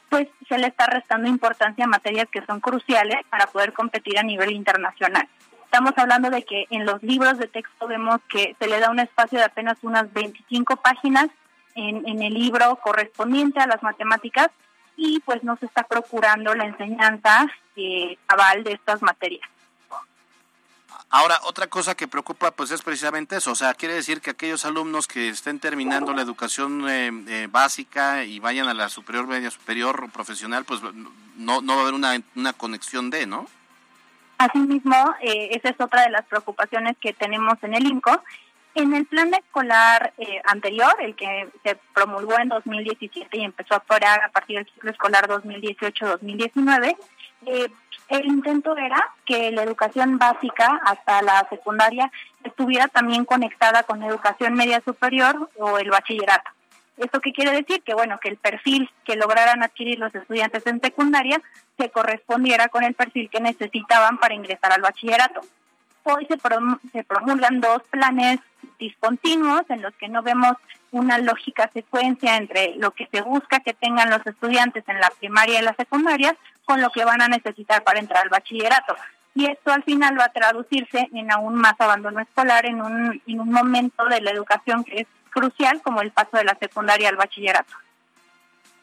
[0.09, 4.23] pues se le está restando importancia a materias que son cruciales para poder competir a
[4.23, 5.27] nivel internacional.
[5.65, 8.99] Estamos hablando de que en los libros de texto vemos que se le da un
[8.99, 11.27] espacio de apenas unas 25 páginas
[11.75, 14.49] en, en el libro correspondiente a las matemáticas
[14.97, 19.47] y pues no se está procurando la enseñanza eh, cabal de estas materias.
[21.09, 24.65] Ahora, otra cosa que preocupa pues es precisamente eso, o sea, quiere decir que aquellos
[24.65, 29.49] alumnos que estén terminando la educación eh, eh, básica y vayan a la superior, media
[29.49, 30.81] superior o profesional, pues
[31.35, 33.47] no, no va a haber una, una conexión de, ¿no?
[34.39, 38.23] Asimismo, eh, esa es otra de las preocupaciones que tenemos en el INCO.
[38.73, 43.77] En el plan escolar eh, anterior, el que se promulgó en 2017 y empezó a
[43.79, 46.95] operar a partir del ciclo escolar 2018-2019,
[47.45, 47.69] eh,
[48.09, 52.11] el intento era que la educación básica hasta la secundaria
[52.43, 56.49] estuviera también conectada con educación media superior o el bachillerato.
[56.97, 57.81] ¿Esto qué quiere decir?
[57.83, 61.41] Que bueno, que el perfil que lograran adquirir los estudiantes en secundaria
[61.77, 65.41] se correspondiera con el perfil que necesitaban para ingresar al bachillerato.
[66.03, 66.37] Hoy se,
[66.91, 68.39] se promulgan dos planes
[68.79, 70.53] discontinuos en los que no vemos
[70.91, 75.59] una lógica secuencia entre lo que se busca que tengan los estudiantes en la primaria
[75.59, 76.35] y la secundaria
[76.69, 78.95] con lo que van a necesitar para entrar al bachillerato.
[79.33, 83.39] Y esto al final va a traducirse en aún más abandono escolar en un, en
[83.39, 87.15] un momento de la educación que es crucial como el paso de la secundaria al
[87.15, 87.73] bachillerato.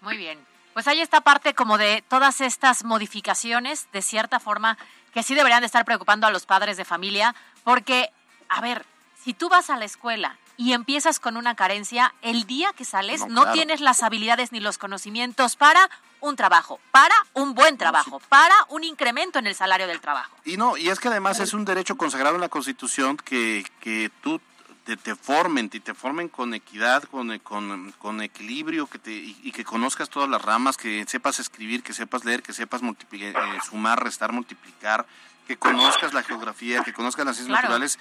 [0.01, 0.37] Muy bien.
[0.73, 4.77] Pues hay esta parte como de todas estas modificaciones, de cierta forma,
[5.15, 8.11] que sí deberían de estar preocupando a los padres de familia, porque,
[8.49, 8.85] a ver,
[9.23, 13.21] si tú vas a la escuela y empiezas con una carencia, el día que sales
[13.21, 13.53] no, No, claro.
[13.53, 15.89] tienes las habilidades ni los conocimientos para
[16.21, 20.35] un trabajo, para un buen trabajo, para un incremento en el salario del trabajo.
[20.45, 24.11] Y no, y es que además es un derecho consagrado en la Constitución que, que
[24.23, 24.41] tú
[24.85, 29.37] te, te formen, y te formen con equidad, con, con, con equilibrio, que te, y,
[29.43, 33.35] y que conozcas todas las ramas, que sepas escribir, que sepas leer, que sepas eh,
[33.69, 35.05] sumar, restar, multiplicar,
[35.47, 37.69] que conozcas la geografía, que conozcas las ciencias Claro.
[37.69, 37.99] naturales.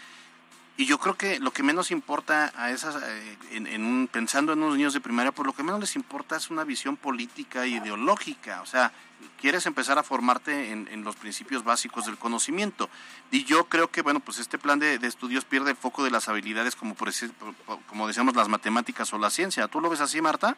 [0.78, 4.62] Y yo creo que lo que menos importa a esas, eh, en, en pensando en
[4.62, 7.70] unos niños de primaria, pues lo que menos les importa es una visión política e
[7.70, 8.62] ideológica.
[8.62, 8.92] O sea,
[9.40, 12.90] quieres empezar a formarte en, los principios básicos del conocimiento.
[13.32, 16.28] Y yo creo que, bueno, pues este plan de, estudios pierde el foco de las
[16.30, 17.12] habilidades, como por
[17.88, 19.68] como decíamos, las matemáticas o la ciencia.
[19.68, 20.58] ¿Tú lo ves así, Marta?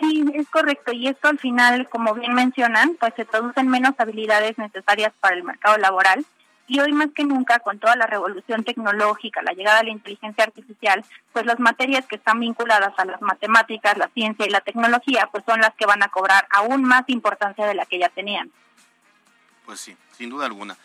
[0.00, 0.92] Sí, es correcto.
[0.92, 5.42] Y esto al final, como bien mencionan, pues se traducen menos habilidades necesarias para el
[5.42, 6.24] mercado laboral.
[6.68, 10.44] Y hoy más que nunca, con toda la revolución tecnológica, la llegada de la inteligencia
[10.44, 15.28] artificial, pues las materias que están vinculadas a las matemáticas, la ciencia y la tecnología,
[15.30, 18.50] pues son las que van a cobrar aún más importancia de la que ya tenían.
[19.64, 20.76] Pues sí, sin duda alguna.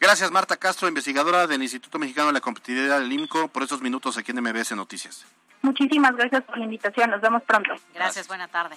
[0.00, 4.16] Gracias, Marta Castro, investigadora del Instituto Mexicano de la Competitividad del IMCO, por estos minutos
[4.16, 5.26] aquí en MBS Noticias.
[5.62, 7.10] Muchísimas gracias por la invitación.
[7.10, 7.74] Nos vemos pronto.
[7.94, 8.76] Gracias, buena tarde.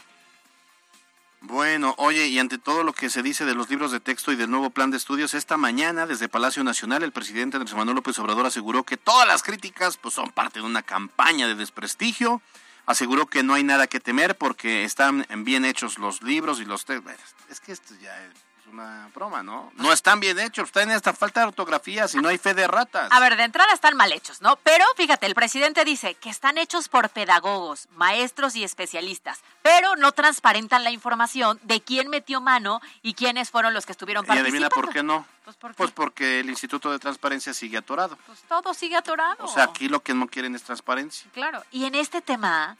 [1.43, 4.35] Bueno, oye, y ante todo lo que se dice de los libros de texto y
[4.35, 8.19] del nuevo plan de estudios, esta mañana desde Palacio Nacional el presidente Andrés Manuel López
[8.19, 12.43] Obrador aseguró que todas las críticas pues, son parte de una campaña de desprestigio.
[12.85, 16.85] Aseguró que no hay nada que temer porque están bien hechos los libros y los
[16.85, 17.15] textos.
[17.49, 18.33] Es que esto ya es
[18.71, 19.71] una broma, ¿no?
[19.75, 22.67] No están bien hechos, está en esta falta de ortografía, si no hay fe de
[22.67, 23.09] ratas.
[23.11, 24.55] A ver, de entrada están mal hechos, ¿no?
[24.57, 30.11] Pero fíjate, el presidente dice que están hechos por pedagogos, maestros y especialistas, pero no
[30.11, 34.57] transparentan la información de quién metió mano y quiénes fueron los que estuvieron y participando.
[34.57, 35.25] adivina por qué no.
[35.43, 35.77] Pues, ¿por qué?
[35.77, 38.17] Pues porque el Instituto de Transparencia sigue atorado.
[38.27, 39.43] Pues todo sigue atorado.
[39.43, 41.29] O sea, aquí lo que no quieren es transparencia.
[41.33, 41.63] Claro.
[41.71, 42.77] Y en este tema,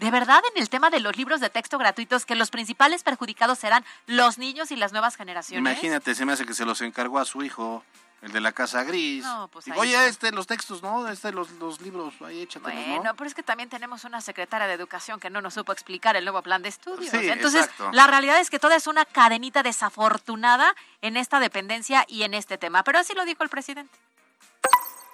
[0.00, 3.58] de verdad, en el tema de los libros de texto gratuitos, que los principales perjudicados
[3.58, 5.60] serán los niños y las nuevas generaciones.
[5.60, 7.84] Imagínate, se me hace que se los encargó a su hijo,
[8.22, 9.22] el de la Casa Gris.
[9.22, 11.06] No, pues Digo, Oye, este, los textos, ¿no?
[11.06, 13.14] Este, los, los libros, ahí échatelos, Bueno, ¿no?
[13.14, 16.24] pero es que también tenemos una secretaria de educación que no nos supo explicar el
[16.24, 17.10] nuevo plan de estudios.
[17.10, 17.90] Sí, Entonces, exacto.
[17.92, 22.56] la realidad es que toda es una cadenita desafortunada en esta dependencia y en este
[22.56, 22.84] tema.
[22.84, 23.98] Pero así lo dijo el presidente.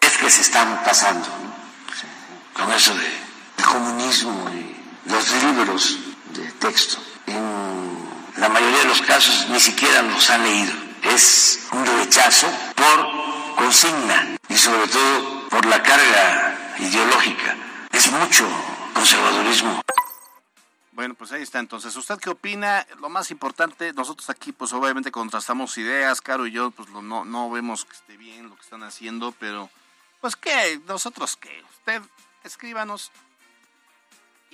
[0.03, 2.65] es que se están pasando ¿no?
[2.65, 3.36] con eso de
[3.67, 5.99] comunismo y los libros
[6.33, 6.99] de texto.
[7.27, 10.73] En la mayoría de los casos ni siquiera los han leído.
[11.03, 17.57] Es un rechazo por consigna y sobre todo por la carga ideológica.
[17.93, 18.47] Es mucho
[18.95, 19.83] conservadurismo.
[20.93, 21.59] Bueno, pues ahí está.
[21.59, 22.87] Entonces, ¿usted qué opina?
[23.01, 27.51] Lo más importante, nosotros aquí, pues obviamente contrastamos ideas, Caro y yo, pues no, no
[27.51, 29.69] vemos que esté bien lo que están haciendo, pero,
[30.23, 31.63] pues qué, nosotros qué.
[31.79, 32.03] Usted
[32.45, 33.13] escríbanos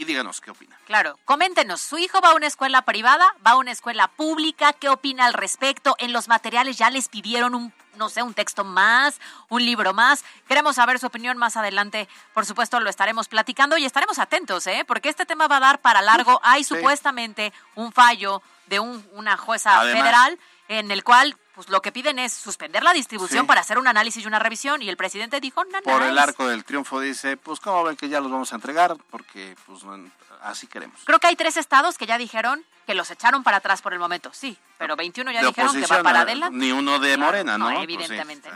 [0.03, 0.79] y díganos qué opina.
[0.87, 3.25] Claro, coméntenos, ¿su hijo va a una escuela privada?
[3.47, 4.73] ¿Va a una escuela pública?
[4.73, 5.97] ¿Qué opina al respecto?
[5.99, 10.25] En los materiales ya les pidieron un, no sé, un texto más, un libro más.
[10.49, 12.09] Queremos saber su opinión más adelante.
[12.35, 14.85] Por supuesto, lo estaremos platicando y estaremos atentos, ¿eh?
[14.87, 16.41] Porque este tema va a dar para largo.
[16.45, 20.03] Hay supuestamente un fallo de un, una jueza Además.
[20.03, 20.39] federal
[20.69, 23.47] en el cual pues lo que piden es suspender la distribución Sí.
[23.47, 26.47] para hacer un análisis y una revisión y el presidente dijo, no, Por el arco
[26.49, 30.11] del triunfo dice, pues como ven que ya los vamos a entregar, porque pues no-
[30.43, 31.01] así queremos.
[31.05, 33.99] Creo que hay tres estados que ya dijeron que los echaron para atrás por el
[33.99, 36.57] momento, sí, pero 21 ya de dijeron que va para eh, adelante.
[36.59, 37.71] Ni uno de Morena, ¿no?
[37.71, 38.51] no, Pues sí, evidentemente.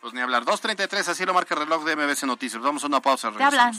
[0.00, 0.44] pues ni hablar.
[0.44, 2.62] 2.33, así lo marca el reloj de MBC Noticias.
[2.62, 3.32] Vamos a una pausa.
[3.32, 3.72] Te hablan.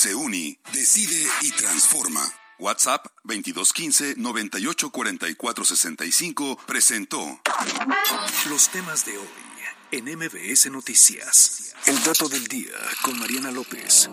[0.00, 2.22] Se uni, decide y transforma.
[2.58, 7.38] WhatsApp 2215 984465 presentó
[8.48, 9.28] Los temas de hoy
[9.90, 11.74] en MBS Noticias.
[11.84, 14.08] El dato del día con Mariana López.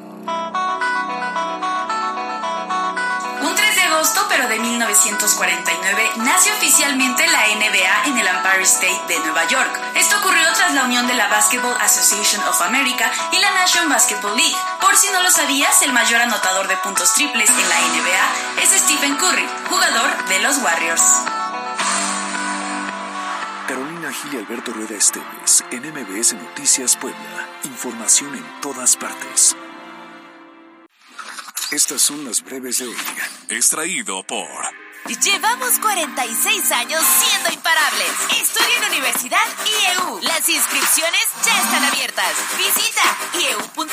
[4.45, 9.79] De 1949, nace oficialmente la NBA en el Empire State de Nueva York.
[9.95, 14.37] Esto ocurrió tras la unión de la Basketball Association of America y la National Basketball
[14.37, 14.55] League.
[14.79, 18.69] Por si no lo sabías, el mayor anotador de puntos triples en la NBA es
[18.79, 21.03] Stephen Curry, jugador de los Warriors.
[23.67, 27.49] Carolina Gil y Alberto Rueda Esteves en MBS Noticias Puebla.
[27.63, 29.57] Información en todas partes.
[31.71, 32.95] Estas son las breves de hoy.
[33.49, 34.47] Extraído por
[35.21, 38.11] Llevamos 46 años siendo imparables.
[38.41, 40.19] Estudia en Universidad IEU.
[40.21, 42.33] Las inscripciones ya están abiertas.
[42.57, 43.03] Visita
[43.37, 43.87] ieu.edu.mx.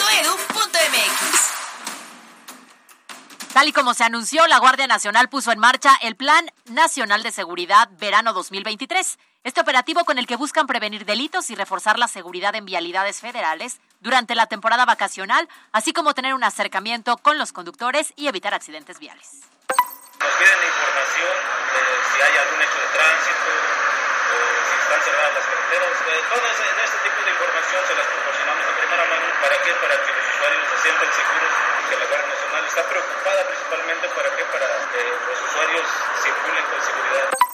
[3.52, 7.32] Tal y como se anunció, la Guardia Nacional puso en marcha el Plan Nacional de
[7.32, 9.18] Seguridad Verano 2023.
[9.44, 13.76] Este operativo con el que buscan prevenir delitos y reforzar la seguridad en vialidades federales
[14.00, 18.98] durante la temporada vacacional, así como tener un acercamiento con los conductores y evitar accidentes
[18.98, 19.44] viales.
[19.68, 21.36] Nos piden información
[21.76, 23.50] de si hay algún hecho de tránsito
[24.32, 25.92] o si están cerradas las carreteras.
[25.92, 29.26] Eh, todas en este tipo de información se las proporcionamos de primera mano.
[29.44, 29.70] ¿Para qué?
[29.76, 31.52] Para que los usuarios se sientan seguros
[31.84, 35.84] que la Guardia Nacional está preocupada principalmente para que para que los usuarios
[36.24, 37.53] circulen con seguridad.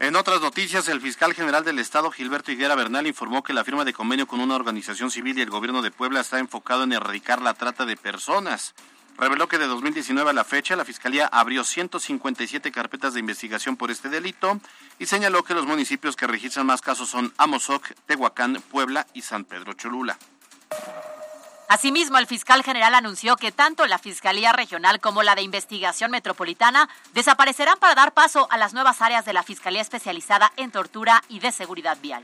[0.00, 3.84] En otras noticias, el fiscal general del Estado, Gilberto Higuera Bernal, informó que la firma
[3.84, 7.40] de convenio con una organización civil y el gobierno de Puebla está enfocado en erradicar
[7.40, 8.74] la trata de personas.
[9.16, 13.92] Reveló que de 2019 a la fecha, la Fiscalía abrió 157 carpetas de investigación por
[13.92, 14.60] este delito
[14.98, 19.44] y señaló que los municipios que registran más casos son Amozoc, Tehuacán, Puebla y San
[19.44, 20.18] Pedro Cholula.
[21.68, 26.90] Asimismo, el fiscal general anunció que tanto la Fiscalía Regional como la de Investigación Metropolitana
[27.14, 31.38] desaparecerán para dar paso a las nuevas áreas de la Fiscalía Especializada en Tortura y
[31.38, 32.22] de Seguridad Vial.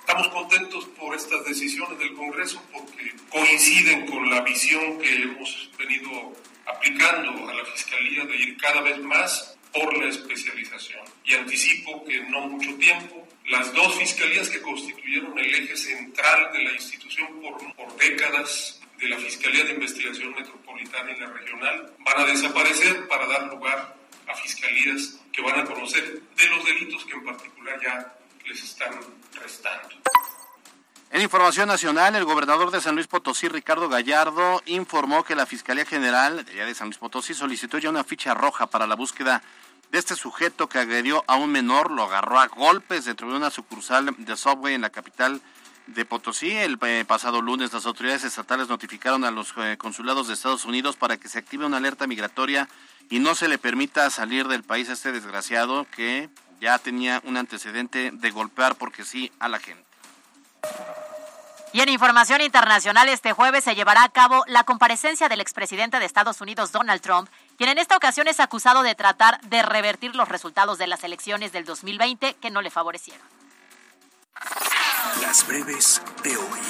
[0.00, 6.32] Estamos contentos por estas decisiones del Congreso porque coinciden con la visión que hemos venido
[6.66, 11.04] aplicando a la Fiscalía de ir cada vez más por la especialización.
[11.24, 16.64] Y anticipo que no mucho tiempo las dos fiscalías que constituyeron el eje central de
[16.64, 22.20] la institución por, por décadas de la Fiscalía de Investigación Metropolitana y la Regional van
[22.20, 27.14] a desaparecer para dar lugar a fiscalías que van a conocer de los delitos que
[27.14, 28.14] en particular ya
[28.46, 28.92] les están
[29.40, 29.88] restando.
[31.10, 35.86] En información nacional, el gobernador de San Luis Potosí, Ricardo Gallardo, informó que la Fiscalía
[35.86, 39.42] General de San Luis Potosí solicitó ya una ficha roja para la búsqueda
[39.90, 43.50] de este sujeto que agredió a un menor, lo agarró a golpes dentro de una
[43.50, 45.40] sucursal de Subway en la capital
[45.86, 46.50] de Potosí.
[46.50, 50.96] El eh, pasado lunes las autoridades estatales notificaron a los eh, consulados de Estados Unidos
[50.96, 52.68] para que se active una alerta migratoria
[53.08, 56.28] y no se le permita salir del país a este desgraciado que
[56.60, 59.84] ya tenía un antecedente de golpear porque sí a la gente.
[61.72, 66.06] Y en información internacional, este jueves se llevará a cabo la comparecencia del expresidente de
[66.06, 67.28] Estados Unidos, Donald Trump,
[67.58, 71.50] quien en esta ocasión es acusado de tratar de revertir los resultados de las elecciones
[71.52, 73.26] del 2020 que no le favorecieron.
[75.20, 76.60] Las breves de hoy.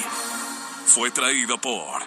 [0.87, 2.01] fue traído por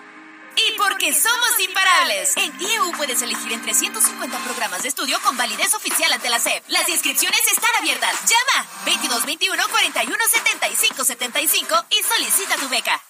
[0.57, 2.37] Y porque somos imparables.
[2.37, 6.65] En IEU puedes elegir entre 150 programas de estudio con validez oficial ante la SEP.
[6.69, 8.13] Las inscripciones están abiertas.
[8.23, 13.01] Llama 2221 41 75 75 y solicita tu beca.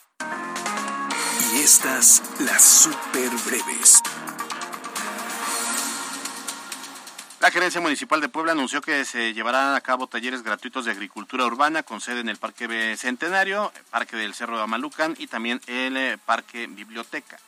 [7.53, 11.83] Gerencia Municipal de Puebla anunció que se llevarán a cabo talleres gratuitos de agricultura urbana
[11.83, 16.19] con sede en el Parque Centenario, Parque del Cerro de Amalucan y también el eh,
[16.25, 17.39] Parque Biblioteca.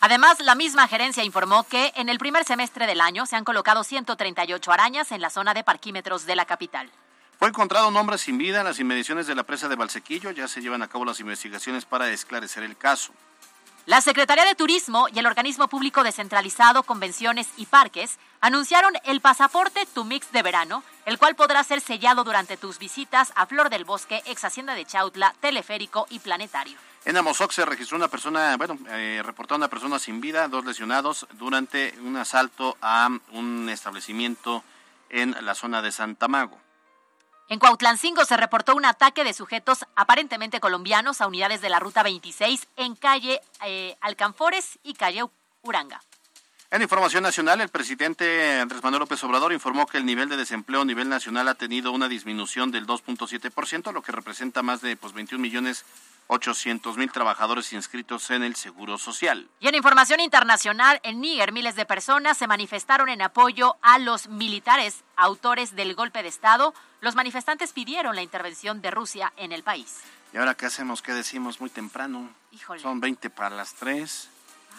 [0.00, 3.84] Además, la misma gerencia informó que en el primer semestre del año se han colocado
[3.84, 6.90] 138 arañas en la zona de parquímetros de la capital.
[7.38, 10.32] Fue encontrado un hombre sin vida en las inmediaciones de la presa de Valsequillo.
[10.32, 13.12] Ya se llevan a cabo las investigaciones para esclarecer el caso.
[13.88, 19.88] La Secretaría de Turismo y el Organismo Público Descentralizado, Convenciones y Parques anunciaron el pasaporte
[19.94, 23.86] Tu Mix de verano, el cual podrá ser sellado durante tus visitas a Flor del
[23.86, 26.76] Bosque, ex Hacienda de Chautla, Teleférico y Planetario.
[27.06, 31.26] En Amozoc se registró una persona, bueno, eh, reportó una persona sin vida, dos lesionados
[31.38, 34.64] durante un asalto a un establecimiento
[35.08, 36.60] en la zona de Santa Mago.
[37.50, 42.02] En Cuautlancingo se reportó un ataque de sujetos aparentemente colombianos a unidades de la Ruta
[42.02, 45.24] 26 en calle eh, Alcanfores y calle
[45.62, 46.02] Uranga.
[46.70, 50.82] En información nacional, el presidente Andrés Manuel López Obrador informó que el nivel de desempleo
[50.82, 55.14] a nivel nacional ha tenido una disminución del 2.7%, lo que representa más de pues,
[55.14, 55.86] 21 millones
[56.28, 59.48] 800 mil trabajadores inscritos en el Seguro Social.
[59.60, 64.28] Y en información internacional, en Níger miles de personas se manifestaron en apoyo a los
[64.28, 66.74] militares autores del golpe de Estado.
[67.00, 70.00] Los manifestantes pidieron la intervención de Rusia en el país.
[70.32, 71.00] ¿Y ahora qué hacemos?
[71.00, 72.28] ¿Qué decimos muy temprano?
[72.52, 72.82] Híjole.
[72.82, 74.28] Son 20 para las 3.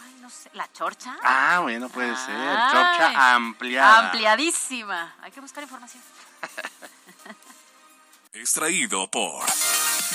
[0.03, 0.51] Ay, no sé.
[0.53, 1.17] ¿La chorcha?
[1.23, 2.35] Ah, bueno, puede ser.
[2.35, 4.05] Chorcha ampliada.
[4.05, 5.15] Ampliadísima.
[5.21, 6.03] Hay que buscar información.
[8.33, 9.43] Extraído por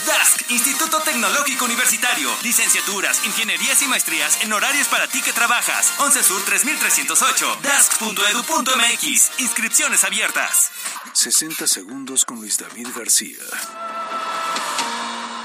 [0.07, 2.31] DASC, Instituto Tecnológico Universitario.
[2.43, 5.93] Licenciaturas, ingenierías y maestrías en horarios para ti que trabajas.
[5.99, 7.59] 11 Sur 3308.
[7.63, 9.41] DASC.edu.mx.
[9.41, 10.73] Inscripciones abiertas.
[11.13, 13.39] 60 segundos con Luis David García.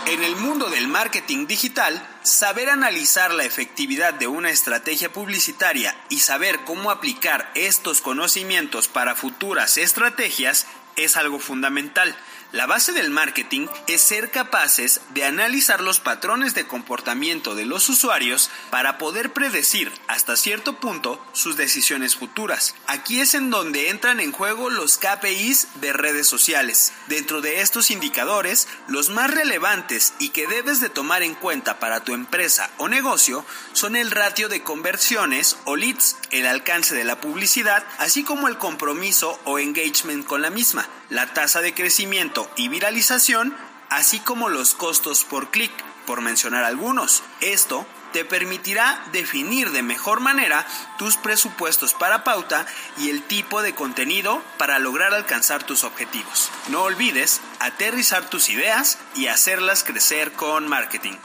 [0.08, 6.22] En el mundo del marketing digital, saber analizar la efectividad de una estrategia publicitaria y
[6.22, 12.18] saber cómo aplicar estos conocimientos para futuras estrategias es algo fundamental.
[12.52, 17.88] La base del marketing es ser capaces de analizar los patrones de comportamiento de los
[17.90, 22.74] usuarios para poder predecir hasta cierto punto sus decisiones futuras.
[22.88, 26.92] Aquí es en donde entran en juego los KPIs de redes sociales.
[27.06, 32.04] Dentro de estos indicadores, los más relevantes y que debes de tomar en cuenta para
[32.04, 37.22] tu empresa o negocio son el ratio de conversiones o leads, el alcance de la
[37.22, 42.68] publicidad, así como el compromiso o engagement con la misma, la tasa de crecimiento y
[42.68, 43.56] viralización,
[43.90, 45.72] así como los costos por clic,
[46.06, 47.24] por mencionar algunos.
[47.42, 50.66] Esto te permitirá definir de mejor manera
[50.98, 52.66] tus presupuestos para pauta
[52.98, 56.52] y el tipo de contenido para lograr alcanzar tus objetivos.
[56.70, 61.16] No olvides aterrizar tus ideas y hacerlas crecer con marketing.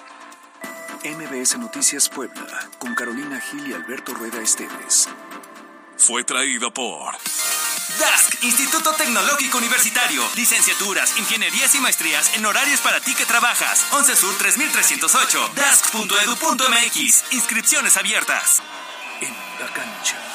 [1.05, 2.47] MBS Noticias Puebla,
[2.79, 5.09] con Carolina Gil y Alberto Rueda Esteves.
[6.07, 10.23] Fue traído por DASC, Instituto Tecnológico Universitario.
[10.37, 13.87] Licenciaturas, ingenierías y maestrías en horarios para ti que trabajas.
[13.91, 15.51] 11 Sur 3308.
[15.55, 17.33] DASC.edu.mx.
[17.33, 18.63] Inscripciones abiertas.
[19.23, 20.34] En la cancha.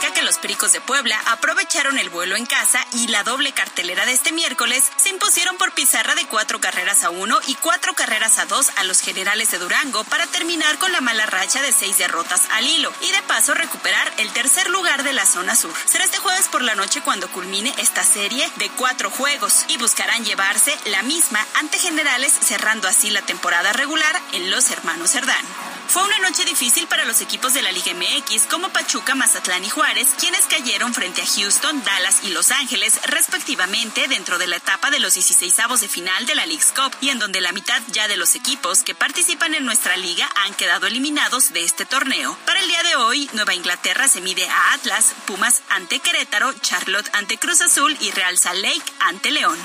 [0.00, 4.12] Que los Pericos de Puebla aprovecharon el vuelo en casa y la doble cartelera de
[4.12, 8.46] este miércoles se impusieron por pizarra de cuatro carreras a uno y cuatro carreras a
[8.46, 12.44] dos a los generales de Durango para terminar con la mala racha de seis derrotas
[12.52, 15.74] al hilo y de paso recuperar el tercer lugar de la zona sur.
[15.86, 20.24] Será este jueves por la noche cuando culmine esta serie de cuatro juegos y buscarán
[20.24, 25.44] llevarse la misma ante generales cerrando así la temporada regular en los hermanos Cerdán.
[25.88, 29.70] Fue una noche difícil para los equipos de la Liga MX como Pachuca, Mazatlán y
[29.70, 34.90] Juárez, quienes cayeron frente a Houston, Dallas y Los Ángeles, respectivamente, dentro de la etapa
[34.90, 38.08] de los 16 de final de la League's Cup, y en donde la mitad ya
[38.08, 42.36] de los equipos que participan en nuestra liga han quedado eliminados de este torneo.
[42.44, 47.08] Para el día de hoy, Nueva Inglaterra se mide a Atlas, Pumas ante Querétaro, Charlotte
[47.12, 49.58] ante Cruz Azul y Real Salt Lake ante León.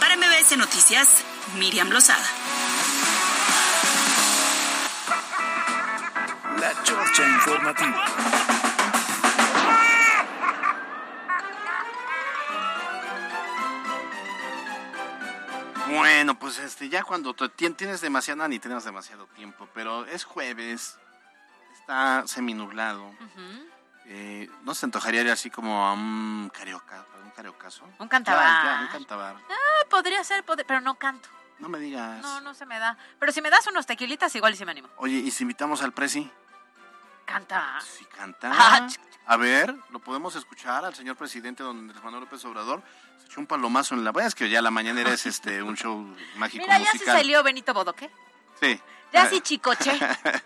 [0.00, 1.08] Para MBS Noticias,
[1.56, 2.28] Miriam Lozada.
[6.60, 8.04] La Chorcha Informativa.
[15.88, 20.96] Bueno, pues este, ya cuando tienes demasiado, ni tienes demasiado tiempo, pero es jueves,
[21.74, 23.12] está seminublado.
[24.06, 27.84] Eh, ¿No se antojaría ir así como a un carioca, un cariocazo?
[27.98, 28.64] Un cantabar.
[28.64, 29.36] Ya, ya, un cantabar.
[29.50, 31.28] Ah, podría ser, pod- pero no canto.
[31.58, 32.20] No me digas.
[32.22, 32.96] No, no se me da.
[33.18, 34.88] Pero si me das unos tequilitas, igual y sí me animo.
[34.96, 36.30] Oye, ¿y si invitamos al Presi?
[37.24, 37.78] Canta.
[37.80, 38.50] Sí, canta.
[38.52, 38.88] Ah,
[39.26, 42.82] A ver, ¿lo podemos escuchar al señor presidente don Andrés Manuel López Obrador?
[43.20, 44.12] Se echó un palomazo en la...
[44.24, 45.96] Es que ya la mañanera es este un show
[46.36, 48.10] mágico Mira, ya se salió Benito Bodoque.
[48.60, 48.80] Sí.
[49.12, 49.98] ya si Chicoche,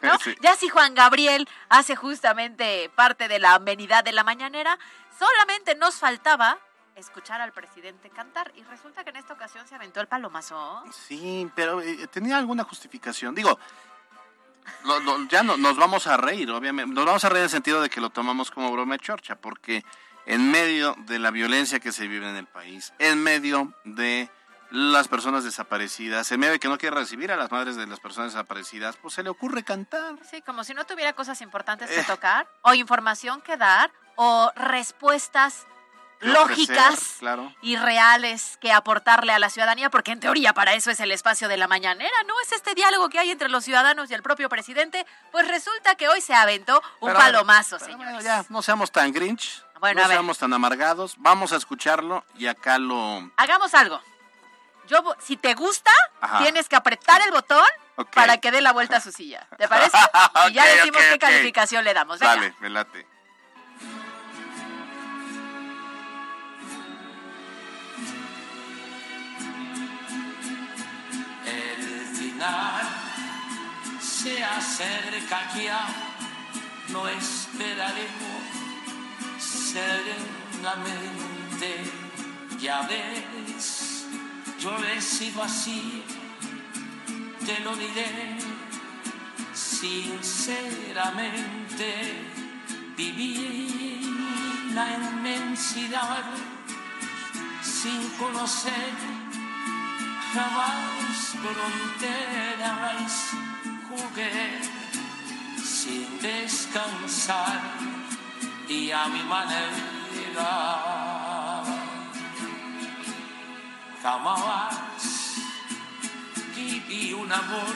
[0.02, 0.18] ¿no?
[0.22, 0.34] Sí.
[0.40, 4.78] Ya si Juan Gabriel hace justamente parte de la amenidad de la mañanera,
[5.18, 6.58] solamente nos faltaba
[6.94, 10.82] escuchar al presidente cantar y resulta que en esta ocasión se aventó el palomazo.
[10.92, 13.34] Sí, pero eh, tenía alguna justificación.
[13.34, 13.58] Digo,
[14.84, 16.94] lo- lo- ya no, nos vamos a reír, obviamente.
[16.94, 19.36] Nos vamos a reír en el sentido de que lo tomamos como broma de chorcha,
[19.36, 19.84] porque
[20.26, 24.28] en medio de la violencia que se vive en el país, en medio de
[24.70, 28.00] las personas desaparecidas, en medio de que no quiere recibir a las madres de las
[28.00, 30.16] personas desaparecidas, pues se le ocurre cantar.
[30.28, 31.94] Sí, como si no tuviera cosas importantes Eh.
[31.96, 35.66] que tocar, o información que dar, o respuestas
[36.20, 37.54] lógicas ofrecer, claro.
[37.62, 41.48] y reales que aportarle a la ciudadanía, porque en teoría para eso es el espacio
[41.48, 42.34] de la mañanera, ¿no?
[42.42, 45.06] Es este diálogo que hay entre los ciudadanos y el propio presidente.
[45.32, 48.12] Pues resulta que hoy se aventó un Pero, palomazo, pero señores.
[48.12, 52.46] bueno, ya, no seamos tan grinch, Bueno, no seamos tan amargados, vamos a escucharlo y
[52.46, 53.30] acá lo...
[53.36, 54.00] Hagamos algo.
[54.88, 55.90] Yo, si te gusta,
[56.20, 56.38] Ajá.
[56.38, 57.64] tienes que apretar el botón
[58.14, 59.46] para que dé la vuelta a su silla.
[59.58, 59.96] ¿Te parece?
[60.50, 62.18] y ya decimos qué calificación le damos.
[62.20, 62.36] Venga.
[62.36, 63.06] Dale, me late.
[74.00, 75.86] Se acerca ya,
[76.88, 78.42] no esperaremos
[79.38, 81.84] serenamente.
[82.58, 84.06] Ya ves,
[84.58, 86.02] yo he sido así,
[87.44, 88.36] te lo diré
[89.52, 92.32] sinceramente.
[92.96, 94.00] Viví
[94.74, 96.24] la inmensidad
[97.62, 99.15] sin conocer
[100.36, 103.12] jamás fronteras
[103.88, 104.60] jugué
[105.64, 107.60] sin descansar
[108.68, 110.50] y a mi manera
[114.02, 114.74] jamás
[116.54, 117.74] viví un amor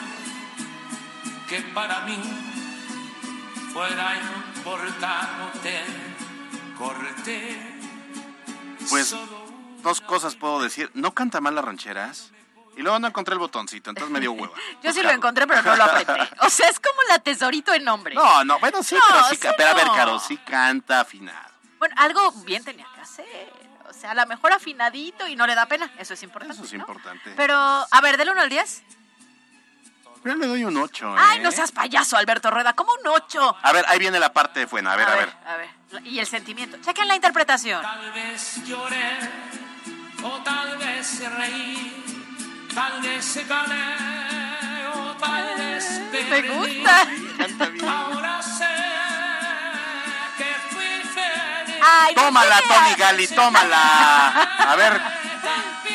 [1.49, 2.21] que para mí
[3.73, 4.07] fuera
[4.55, 5.83] importante
[6.77, 7.41] corté
[8.89, 9.15] Pues
[9.81, 10.91] dos cosas puedo decir.
[10.93, 12.31] No canta mal las rancheras.
[12.77, 14.53] Y luego no encontré el botoncito, entonces me dio hueva.
[14.83, 16.13] Yo sí lo encontré, pero no lo apreté.
[16.39, 18.15] O sea, es como la tesorito en nombre.
[18.15, 19.87] No, no, bueno, sí, No, pero sí, pero a ver.
[19.87, 21.51] Caro, sí canta afinado.
[21.79, 23.51] Bueno, algo bien tenía que hacer.
[23.89, 25.91] O sea, a lo mejor afinadito y no le da pena.
[25.97, 26.55] Eso es importante.
[26.55, 26.79] Eso es ¿no?
[26.79, 27.33] importante.
[27.35, 28.83] Pero, a ver, del 1 al 10.
[30.23, 32.73] Yo le doy un 8, Ay, no seas payaso, Alberto Rueda.
[32.73, 33.57] ¿Cómo un 8?
[33.63, 34.93] A ver, ahí viene la parte buena.
[34.93, 35.33] A ver, a, ver.
[35.45, 36.07] A ver.
[36.07, 36.77] Y el sentimiento.
[36.79, 37.81] Chequen la interpretación.
[37.81, 39.17] Tal vez lloré
[40.23, 42.10] o tal vez reí,
[42.73, 46.47] tal vez gané o tal vez Me perdí.
[46.49, 47.07] gusta.
[47.87, 48.65] Ahora sé
[50.37, 51.81] que fui feliz.
[51.81, 52.61] Ay, no Tómala.
[52.61, 54.27] Tony Gali, tómala.
[54.71, 55.01] A ver,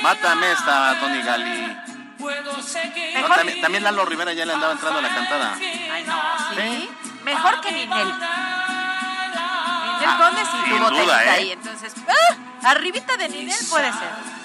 [0.03, 1.77] mátame esta, Tony Gali.
[2.19, 3.21] Puedo seguir.
[3.21, 5.55] No, también, también Lalo Rivera ya le andaba entrando a la cantada.
[5.59, 6.23] Ay, no,
[6.55, 6.91] sí.
[7.25, 8.09] Mejor que Ninel.
[9.99, 11.29] Ninel Conde sí tuvo ¿eh?
[11.31, 11.53] ahí.
[11.53, 12.71] Entonces, ¡ah!
[12.71, 14.36] arribita de Ninel puede ser.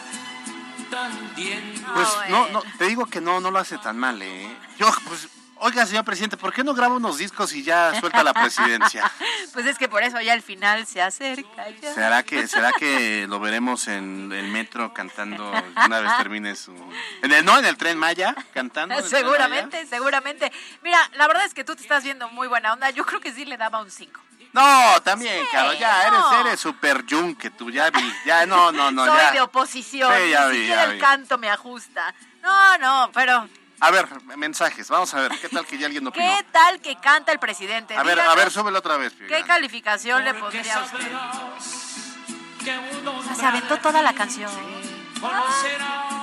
[1.93, 2.63] Pues no, bueno.
[2.63, 4.47] no, te digo que no, no lo hace tan mal, ¿eh?
[4.77, 5.29] Yo, pues,
[5.61, 9.09] oiga, señor presidente, ¿por qué no graba unos discos y ya suelta la presidencia?
[9.53, 11.69] Pues es que por eso ya el final se acerca.
[11.81, 11.93] ya.
[11.93, 15.51] ¿Será que, será que lo veremos en el metro cantando
[15.85, 16.73] una vez termine su...
[17.21, 19.01] En el, no, en el tren Maya, cantando.
[19.01, 20.49] Seguramente, seguramente.
[20.83, 22.89] Mira, la verdad es que tú te estás viendo muy buena onda.
[22.91, 24.21] Yo creo que sí le daba un 5.
[24.53, 26.31] No, también, Sí, Caro, ya, no.
[26.33, 29.31] eres, eres super que tú ya vi, ya, no, no, no, Soy ya.
[29.31, 30.11] de oposición.
[30.13, 30.99] Sí, ya Ni vi, siquiera ya el vi.
[30.99, 32.13] canto me ajusta.
[32.41, 33.47] No, no, pero
[33.79, 36.25] A ver, mensajes, vamos a ver, ¿qué tal que ya alguien opinó?
[36.37, 37.95] ¿qué tal que canta el presidente?
[37.95, 41.11] A ver, a ver, súbelo otra vez, ¿Qué calificación le pondría a usted?
[43.07, 44.51] O sea, se aventó toda la canción.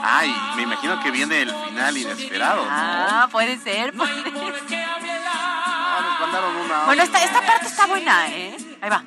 [0.03, 2.70] Ay, me imagino que viene el final inesperado, ¿no?
[2.70, 3.93] Ah, puede ser.
[3.95, 4.22] puede
[4.68, 4.97] ser.
[5.99, 6.84] Ah, nos mandaron una...
[6.84, 8.57] Bueno, esta, esta parte está buena, ¿eh?
[8.80, 9.03] Ahí va.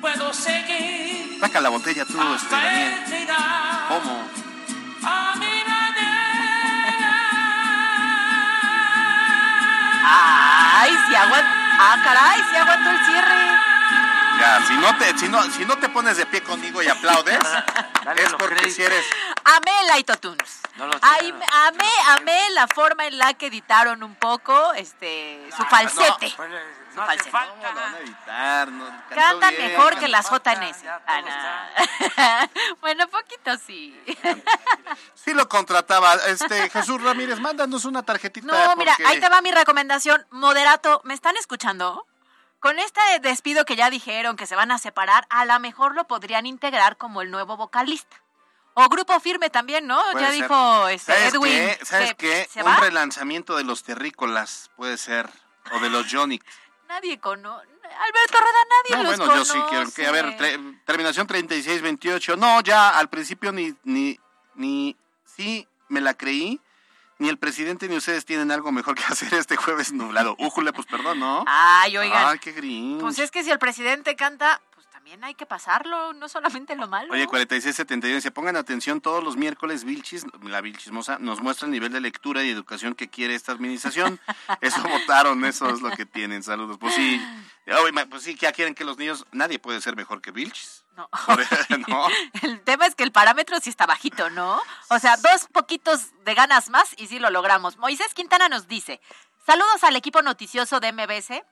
[0.00, 2.94] Puedo seguir Saca la botella tú, este, Daniel.
[3.88, 4.22] ¿Cómo?
[5.02, 5.46] a mi
[10.08, 11.48] Ay, si aguantó.
[11.78, 13.75] Ah, caray, si aguantó el cierre.
[14.38, 17.38] Ya, si no te, si no, si no te pones de pie conmigo y aplaudes,
[18.16, 19.04] es porque si eres...
[19.44, 20.60] Amé el Aitotunes.
[20.76, 21.32] No lo Ay,
[21.68, 26.34] amé, amé la forma en la que editaron un poco este su falsete.
[26.36, 26.50] pues,
[26.92, 27.30] Su falsete.
[27.30, 28.68] ¿Cómo lo van a editar?
[28.72, 30.84] No, cantó Cantan bien, mejor cantó- que las JNS.
[31.06, 32.76] Ah, no.
[32.80, 33.98] bueno, poquito sí.
[35.14, 36.14] Sí lo contrataba.
[36.26, 38.46] Este, Jesús Ramírez, mándanos una tarjetita.
[38.46, 40.26] No, mira, porque- ahí te va mi recomendación.
[40.30, 42.06] Moderato, ¿me están escuchando?
[42.60, 46.06] Con este despido que ya dijeron que se van a separar, a lo mejor lo
[46.06, 48.16] podrían integrar como el nuevo vocalista.
[48.74, 50.00] O Grupo Firme también, ¿no?
[50.12, 50.42] Puede ya ser.
[50.42, 51.52] dijo este, ¿Sabes Edwin.
[51.52, 51.78] qué?
[51.84, 52.48] ¿Sabes que qué?
[52.50, 52.76] ¿Se Un va?
[52.80, 55.28] relanzamiento de los terrícolas puede ser.
[55.72, 56.40] O de los Johnny.
[56.88, 57.66] Nadie conoce.
[57.98, 59.68] Alberto Rueda, nadie No, los bueno, yo sí conoce.
[59.70, 59.90] quiero.
[59.92, 62.36] Que, a ver, tre- terminación 36-28.
[62.36, 64.18] No, ya al principio ni, ni,
[64.54, 66.60] ni, sí me la creí.
[67.18, 70.36] Ni el presidente ni ustedes tienen algo mejor que hacer este jueves nublado.
[70.38, 71.44] Újule, pues perdón, ¿no?
[71.46, 72.26] Ay, oigan.
[72.26, 73.00] Ay, qué grinch.
[73.00, 76.88] Pues es que si el presidente canta, pues también hay que pasarlo, no solamente lo
[76.88, 77.12] malo.
[77.12, 81.92] Oye, 4671, se pongan atención todos los miércoles, Vilchis, la Vilchismosa, nos muestra el nivel
[81.92, 84.20] de lectura y educación que quiere esta administración.
[84.60, 86.42] Eso votaron, eso es lo que tienen.
[86.42, 86.76] Saludos.
[86.78, 87.20] Pues sí,
[88.10, 90.85] pues sí, ya quieren que los niños, nadie puede ser mejor que Vilchis.
[90.96, 91.08] No.
[91.88, 92.08] ¿No?
[92.42, 94.60] El tema es que el parámetro sí está bajito, ¿no?
[94.88, 97.76] O sea, dos poquitos de ganas más y sí lo logramos.
[97.76, 99.00] Moisés Quintana nos dice,
[99.44, 101.42] saludos al equipo noticioso de MBS,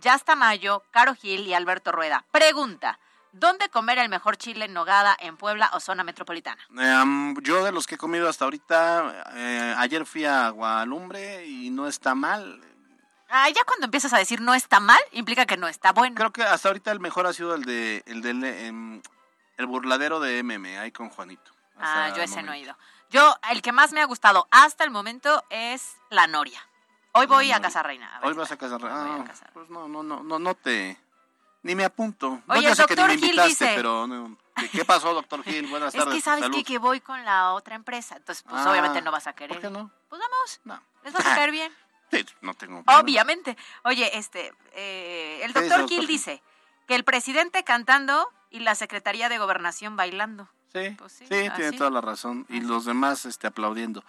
[0.00, 2.24] Yasta Mayo, Caro Gil y Alberto Rueda.
[2.30, 2.98] Pregunta,
[3.32, 6.62] ¿dónde comer el mejor chile en nogada en Puebla o zona metropolitana?
[6.78, 11.70] Em, yo de los que he comido hasta ahorita, eh, ayer fui a Gualumbre y
[11.70, 12.60] no está mal.
[13.30, 16.14] Ah, ya cuando empiezas a decir no está mal, implica que no está bueno.
[16.16, 19.02] Creo que hasta ahorita el mejor ha sido el de el del em,
[19.56, 21.52] el burladero de MM, ahí con Juanito.
[21.78, 22.76] Ah, yo ese no he ido.
[23.10, 26.60] Yo, el que más me ha gustado hasta el momento es la Noria.
[27.12, 28.16] Hoy voy a Casa Reina.
[28.16, 28.28] a ver.
[28.28, 28.76] Hoy vas a casa.
[28.82, 30.96] Ah, pues no, no, no, no, no te.
[31.62, 32.40] Ni me apunto.
[32.48, 34.36] Oye, el sé que ni doctor me Gil invitaste, dice- pero no.
[34.56, 35.66] ¿Qué, qué pasó, doctor Gil?
[35.70, 36.14] Buenas Es tardes.
[36.14, 36.64] que sabes Salud.
[36.64, 39.60] que voy con la otra empresa, entonces pues Ah, obviamente no vas a querer.
[39.60, 39.90] ¿Por qué no?
[40.08, 40.60] Pues vamos.
[40.64, 40.80] No.
[41.04, 41.72] Les vas a caer bien.
[42.40, 42.82] No tengo.
[42.82, 43.00] problema.
[43.00, 43.56] Obviamente.
[43.84, 46.06] Oye, este, eh, el ¿Qué dice, doctor Gil?
[46.06, 46.42] dice
[46.86, 50.48] que el presidente cantando y la Secretaría de Gobernación bailando.
[50.72, 52.46] Sí, Pues sí, sí, tiene toda la razón.
[52.48, 54.04] Y los demás este, aplaudiendo.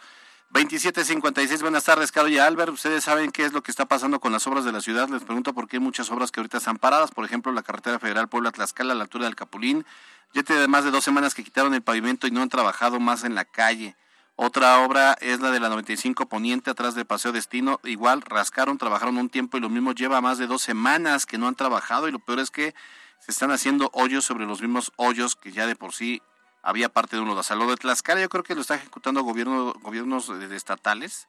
[0.52, 2.74] 2756, buenas tardes, Caro y Albert.
[2.74, 5.08] Ustedes saben qué es lo que está pasando con las obras de la ciudad.
[5.08, 7.12] Les pregunto por qué hay muchas obras que ahorita están paradas.
[7.12, 9.86] Por ejemplo, la carretera federal Puebla-Tlaxcala a la altura del Capulín.
[10.34, 13.24] Ya tiene más de dos semanas que quitaron el pavimento y no han trabajado más
[13.24, 13.96] en la calle.
[14.44, 17.80] Otra obra es la de la 95 Poniente, atrás del Paseo Destino.
[17.84, 21.48] Igual rascaron, trabajaron un tiempo y lo mismo lleva más de dos semanas que no
[21.48, 22.08] han trabajado.
[22.08, 22.74] Y lo peor es que
[23.20, 26.24] se están haciendo hoyos sobre los mismos hoyos que ya de por sí
[26.64, 29.74] había parte de uno de Lo de Tlaxcala yo creo que lo está ejecutando gobierno,
[29.74, 31.28] gobiernos estatales.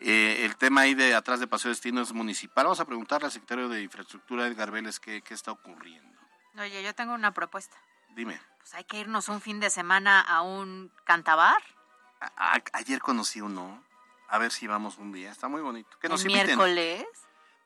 [0.00, 2.64] Eh, el tema ahí de atrás de Paseo Destino es municipal.
[2.64, 6.18] Vamos a preguntarle al secretario de Infraestructura, Edgar Vélez, qué, qué está ocurriendo.
[6.58, 7.76] Oye, yo tengo una propuesta.
[8.14, 8.40] Dime.
[8.60, 11.62] Pues hay que irnos un fin de semana a un cantabar.
[12.20, 13.82] A- ayer conocí uno.
[14.28, 15.30] A ver si vamos un día.
[15.30, 15.96] Está muy bonito.
[16.00, 16.46] Que nos el inviten.
[16.58, 17.04] miércoles.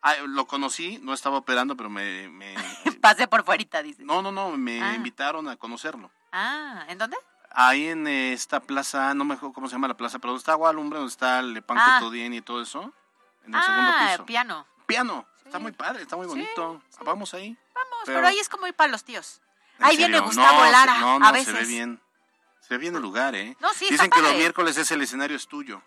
[0.02, 2.28] Ah, lo conocí, no estaba operando, pero me...
[2.28, 2.54] me-
[3.02, 4.02] Pasé por fuerita, dice.
[4.04, 4.94] no, no, no, me Ah.
[4.94, 6.10] invitaron a conocerlo.
[6.32, 7.16] Ah, ¿en dónde?
[7.52, 10.54] Ahí en esta plaza, no me acuerdo cómo se llama la plaza, pero donde está
[10.54, 11.96] Gualumbre, donde está el Pan Ah.
[11.98, 12.92] Cotodien y todo eso.
[13.44, 14.26] En el segundo Ah, piso.
[14.26, 14.66] piano.
[14.86, 15.26] Piano.
[15.44, 16.80] Está muy padre, está muy bonito.
[17.04, 17.56] Vamos ahí.
[17.74, 19.40] Vamos, pero, ahí es como ir para los tíos.
[19.78, 20.26] ¿En Ahí viene serio?
[20.26, 21.46] Gustavo no, Lara, No, no, a veces.
[21.54, 22.00] se ve bien.
[22.70, 23.56] Se ve bien el lugar, ¿eh?
[23.58, 25.82] No, sí, Dicen que los miércoles es el escenario es tuyo.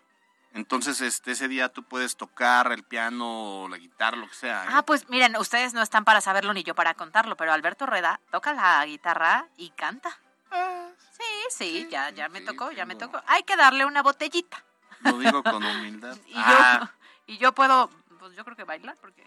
[0.52, 4.66] Entonces, este, ese día tú puedes tocar el piano, la guitarra, lo que sea.
[4.66, 4.68] ¿eh?
[4.70, 8.20] Ah, pues miren, ustedes no están para saberlo ni yo para contarlo, pero Alberto Rueda
[8.32, 10.20] toca la guitarra y canta.
[10.52, 13.22] Ah, Sí, sí, ya, ya me tocó, ya me tocó.
[13.28, 14.62] Hay que darle una botellita.
[15.06, 16.18] Lo digo con humildad.
[16.28, 16.92] Y Ah,
[17.28, 19.26] yo, y yo puedo, pues yo creo que bailar, porque...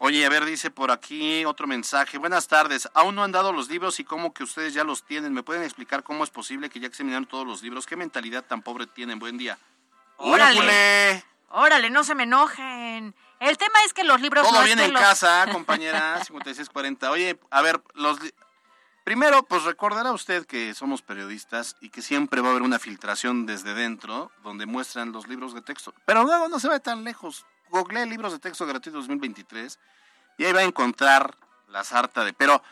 [0.00, 2.18] Oye, a ver, dice por aquí otro mensaje.
[2.18, 2.88] Buenas tardes.
[2.94, 5.32] Aún no han dado los libros y cómo que ustedes ya los tienen.
[5.32, 7.84] ¿Me pueden explicar cómo es posible que ya examinaron todos los libros?
[7.84, 9.18] ¿Qué mentalidad tan pobre tienen?
[9.18, 9.58] Buen día.
[10.18, 10.56] ¡Órale!
[10.58, 11.24] ¡Újule!
[11.50, 13.14] Órale, no se me enojen.
[13.40, 17.10] El tema es que los libros Todo no bien en los- casa, compañera 5640.
[17.10, 18.32] Oye, a ver, los li-
[19.04, 23.46] primero, pues recordará usted que somos periodistas y que siempre va a haber una filtración
[23.46, 25.92] desde dentro donde muestran los libros de texto.
[26.04, 27.44] Pero luego no se va tan lejos.
[27.70, 29.78] Google libros de texto gratuitos 2023
[30.38, 31.36] y ahí va a encontrar
[31.68, 32.32] la sarta de.
[32.32, 32.62] Pero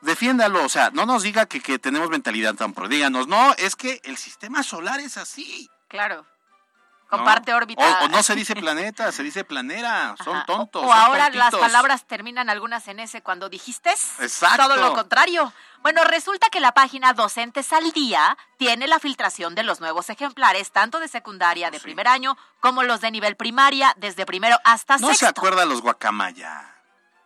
[0.00, 2.88] defiéndalo, o sea, no nos diga que, que tenemos mentalidad tan pro.
[2.88, 5.70] Díganos, no, es que el sistema solar es así.
[5.88, 6.26] Claro.
[7.10, 7.16] ¿No?
[7.18, 8.00] Comparte órbita.
[8.02, 10.14] O, o no se dice planeta, se dice planera.
[10.24, 10.82] Son tontos.
[10.82, 13.90] O son ahora las palabras terminan algunas en S cuando dijiste.
[13.90, 14.64] Exacto.
[14.64, 15.52] Todo lo contrario.
[15.82, 20.72] Bueno, resulta que la página Docentes al Día tiene la filtración de los nuevos ejemplares,
[20.72, 25.08] tanto de secundaria de primer año como los de nivel primaria, desde primero hasta No
[25.08, 25.40] se sexto.
[25.40, 26.72] acuerda los guacamaya.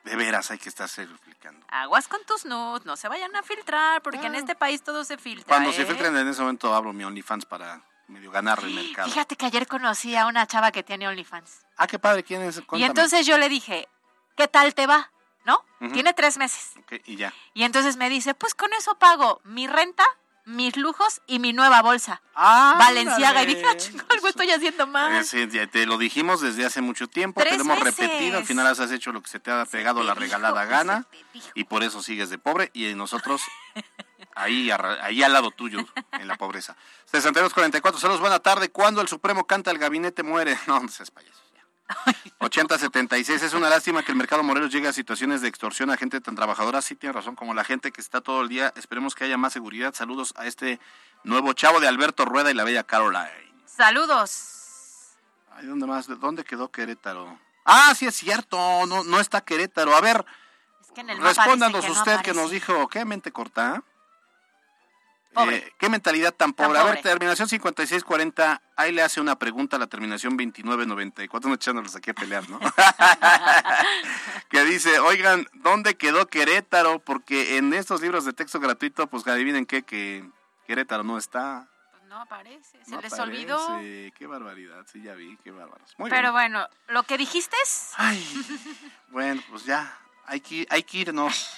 [0.04, 1.64] De veras, hay que estarse explicando.
[1.68, 5.18] Aguas con tus nudes, no se vayan a filtrar, porque en este país todo se
[5.18, 5.46] filtra.
[5.46, 5.86] Cuando se ¿eh?
[5.86, 9.08] filtren en ese momento abro mi OnlyFans para medio ganar el mercado.
[9.08, 11.62] Fíjate que ayer conocí a una chava que tiene OnlyFans.
[11.76, 12.60] Ah, qué padre, ¿quién es?
[12.72, 13.88] Y entonces yo le dije,
[14.36, 15.10] ¿qué tal te va?
[15.46, 15.64] ¿No?
[15.92, 16.72] Tiene tres meses.
[16.78, 17.32] Ok, y ya.
[17.54, 20.04] Y entonces me dice, pues con eso pago mi renta,
[20.44, 22.20] mis lujos y mi nueva bolsa.
[22.34, 23.42] Ah, Valenciaga.
[23.42, 25.12] Y dije, "Ah, chinga, algo estoy haciendo mal.
[25.14, 27.98] Eh, sí, ya te lo dijimos desde hace mucho tiempo, Tres te lo hemos veces.
[28.06, 31.06] repetido, al final has hecho lo que se te ha pegado la regalada gana
[31.54, 33.42] y por eso sigues de pobre y nosotros
[34.34, 35.80] ahí, ahí al lado tuyo,
[36.12, 36.76] en la pobreza.
[37.06, 38.70] 6244, saludos, buena tarde.
[38.70, 40.58] ¿Cuándo el Supremo canta el gabinete muere?
[40.66, 41.40] No, no seas payaso.
[41.54, 41.64] ya.
[42.38, 46.20] 8076, es una lástima que el mercado Morelos llegue a situaciones de extorsión a gente
[46.20, 46.80] tan trabajadora.
[46.82, 48.72] Sí, tiene razón, como la gente que está todo el día.
[48.76, 49.94] Esperemos que haya más seguridad.
[49.94, 50.78] Saludos a este
[51.24, 53.30] nuevo chavo de Alberto Rueda y la bella Caroline.
[53.66, 55.16] Saludos.
[55.52, 56.06] Ay, ¿dónde más?
[56.06, 57.38] ¿De ¿Dónde quedó Querétaro?
[57.64, 58.56] Ah, sí es cierto,
[58.86, 59.94] no, no está Querétaro.
[59.94, 60.24] A ver,
[60.80, 63.82] Es que en el mapa respóndanos no usted que nos dijo, ¿qué mente corta?
[65.36, 66.78] Eh, ¿Qué mentalidad tan Tan pobre?
[66.80, 67.10] A ver, pobre.
[67.10, 72.14] terminación 5640, ahí le hace una pregunta a la terminación 2994, no echándolos aquí a
[72.14, 72.58] pelear, ¿no?
[74.50, 76.98] que dice, oigan, ¿dónde quedó Querétaro?
[76.98, 80.28] Porque en estos libros de texto gratuito, pues adivinen qué, que
[80.66, 81.68] Querétaro no está.
[81.92, 83.22] Pues no aparece, se no les aparece.
[83.22, 83.78] olvidó.
[84.18, 85.94] Qué barbaridad, sí, ya vi, qué bárbaros.
[85.96, 86.32] Muy Pero bien.
[86.32, 87.92] bueno, lo que dijiste es...
[89.08, 91.50] Bueno, pues ya, hay que, hay que irnos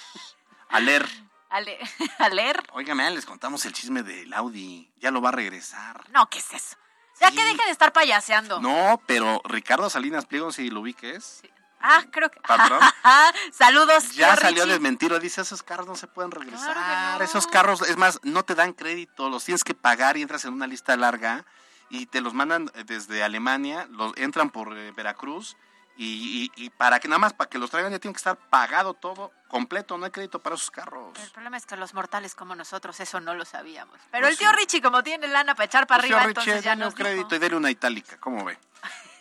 [0.69, 1.07] a leer.
[1.53, 1.79] A, le-
[2.19, 2.61] a leer.
[2.73, 4.91] Óigame, les contamos el chisme del Audi.
[4.99, 6.09] Ya lo va a regresar.
[6.11, 6.75] No, ¿qué es eso?
[7.21, 8.59] Ya que deje de estar payaseando.
[8.59, 11.41] No, pero Ricardo Salinas Pliego, si lo ubiques,
[11.85, 12.39] Ah, creo que...
[12.39, 12.79] Patrón.
[13.51, 14.11] Saludos.
[14.13, 15.17] ya salió desmentir.
[15.19, 16.73] Dice, esos carros no se pueden regresar.
[16.73, 17.25] Claro que no.
[17.25, 19.29] Esos carros, es más, no te dan crédito.
[19.29, 21.45] Los tienes que pagar y entras en una lista larga
[21.89, 25.57] y te los mandan eh, desde Alemania, los entran por eh, Veracruz
[25.97, 28.37] y, y- y para que nada más, para que los traigan ya tiene que estar
[28.49, 29.99] pagado todo completo.
[29.99, 31.17] No hay crédito para esos carros.
[31.19, 33.95] El problema es que los mortales como nosotros eso no lo sabíamos.
[34.11, 34.55] Pero Pues el tío sí.
[34.57, 36.95] Richie, como tiene lana para echar para Pues, arriba, Richie, entonces ya dale un nos
[36.95, 37.07] dijo.
[37.07, 38.57] crédito y dele una itálica, ¿cómo ve?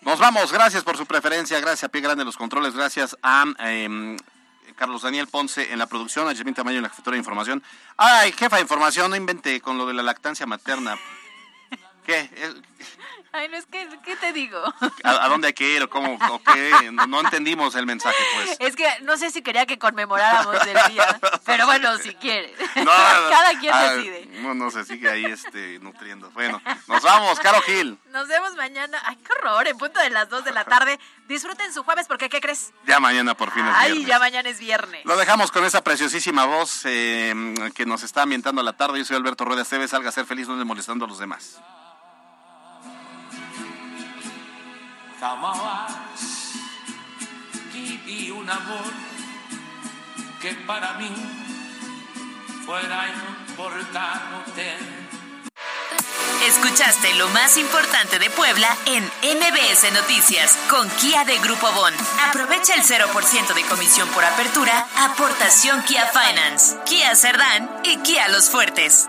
[0.01, 4.17] Nos vamos, gracias por su preferencia, gracias a Pie Grande los controles, gracias a em,
[4.75, 7.63] Carlos Daniel Ponce en la producción, a Yasmín Tamayo en la jefatura de información.
[7.99, 10.97] Ay, jefa de información, no invente con lo de la lactancia materna.
[12.07, 12.31] ¿Qué?
[13.35, 14.63] Ay, no es que, ¿qué te digo?
[15.05, 16.19] ¿A, a dónde hay que ir o cómo?
[16.31, 16.91] o qué?
[16.93, 18.57] No, no entendimos el mensaje, pues.
[18.61, 22.55] Es que no sé si quería que conmemoráramos el día, pero bueno, si quiere.
[22.77, 22.85] No,
[23.31, 24.27] Cada quien ah, decide.
[24.43, 26.31] No, no, se sigue ahí este, nutriendo.
[26.33, 27.99] Bueno, nos vamos, Caro Gil.
[28.11, 29.01] Nos vemos mañana.
[29.07, 31.01] Ay, qué horror, en punto de las 2 de la tarde.
[31.27, 32.75] Disfruten su jueves porque, ¿qué crees?
[32.87, 34.09] Ya mañana por fin es Ay, viernes.
[34.09, 35.05] ya mañana es viernes.
[35.07, 38.99] Lo dejamos con esa preciosísima voz eh, que nos está ambientando la tarde.
[38.99, 39.91] Yo soy Alberto Rueda Esteves.
[39.91, 41.59] Salga a ser feliz, no molestando a los demás.
[45.23, 45.93] Jamás
[47.73, 48.93] viví un amor
[50.41, 51.15] que para mí
[52.67, 53.09] fuera
[53.47, 54.79] importante.
[56.45, 61.95] Escuchaste lo más importante de Puebla en MBS Noticias con Kia de Grupo Bon.
[62.29, 68.51] Aprovecha el 0% de comisión por apertura, aportación Kia Finance, Kia Cerdán y Kia Los
[68.51, 69.09] Fuertes.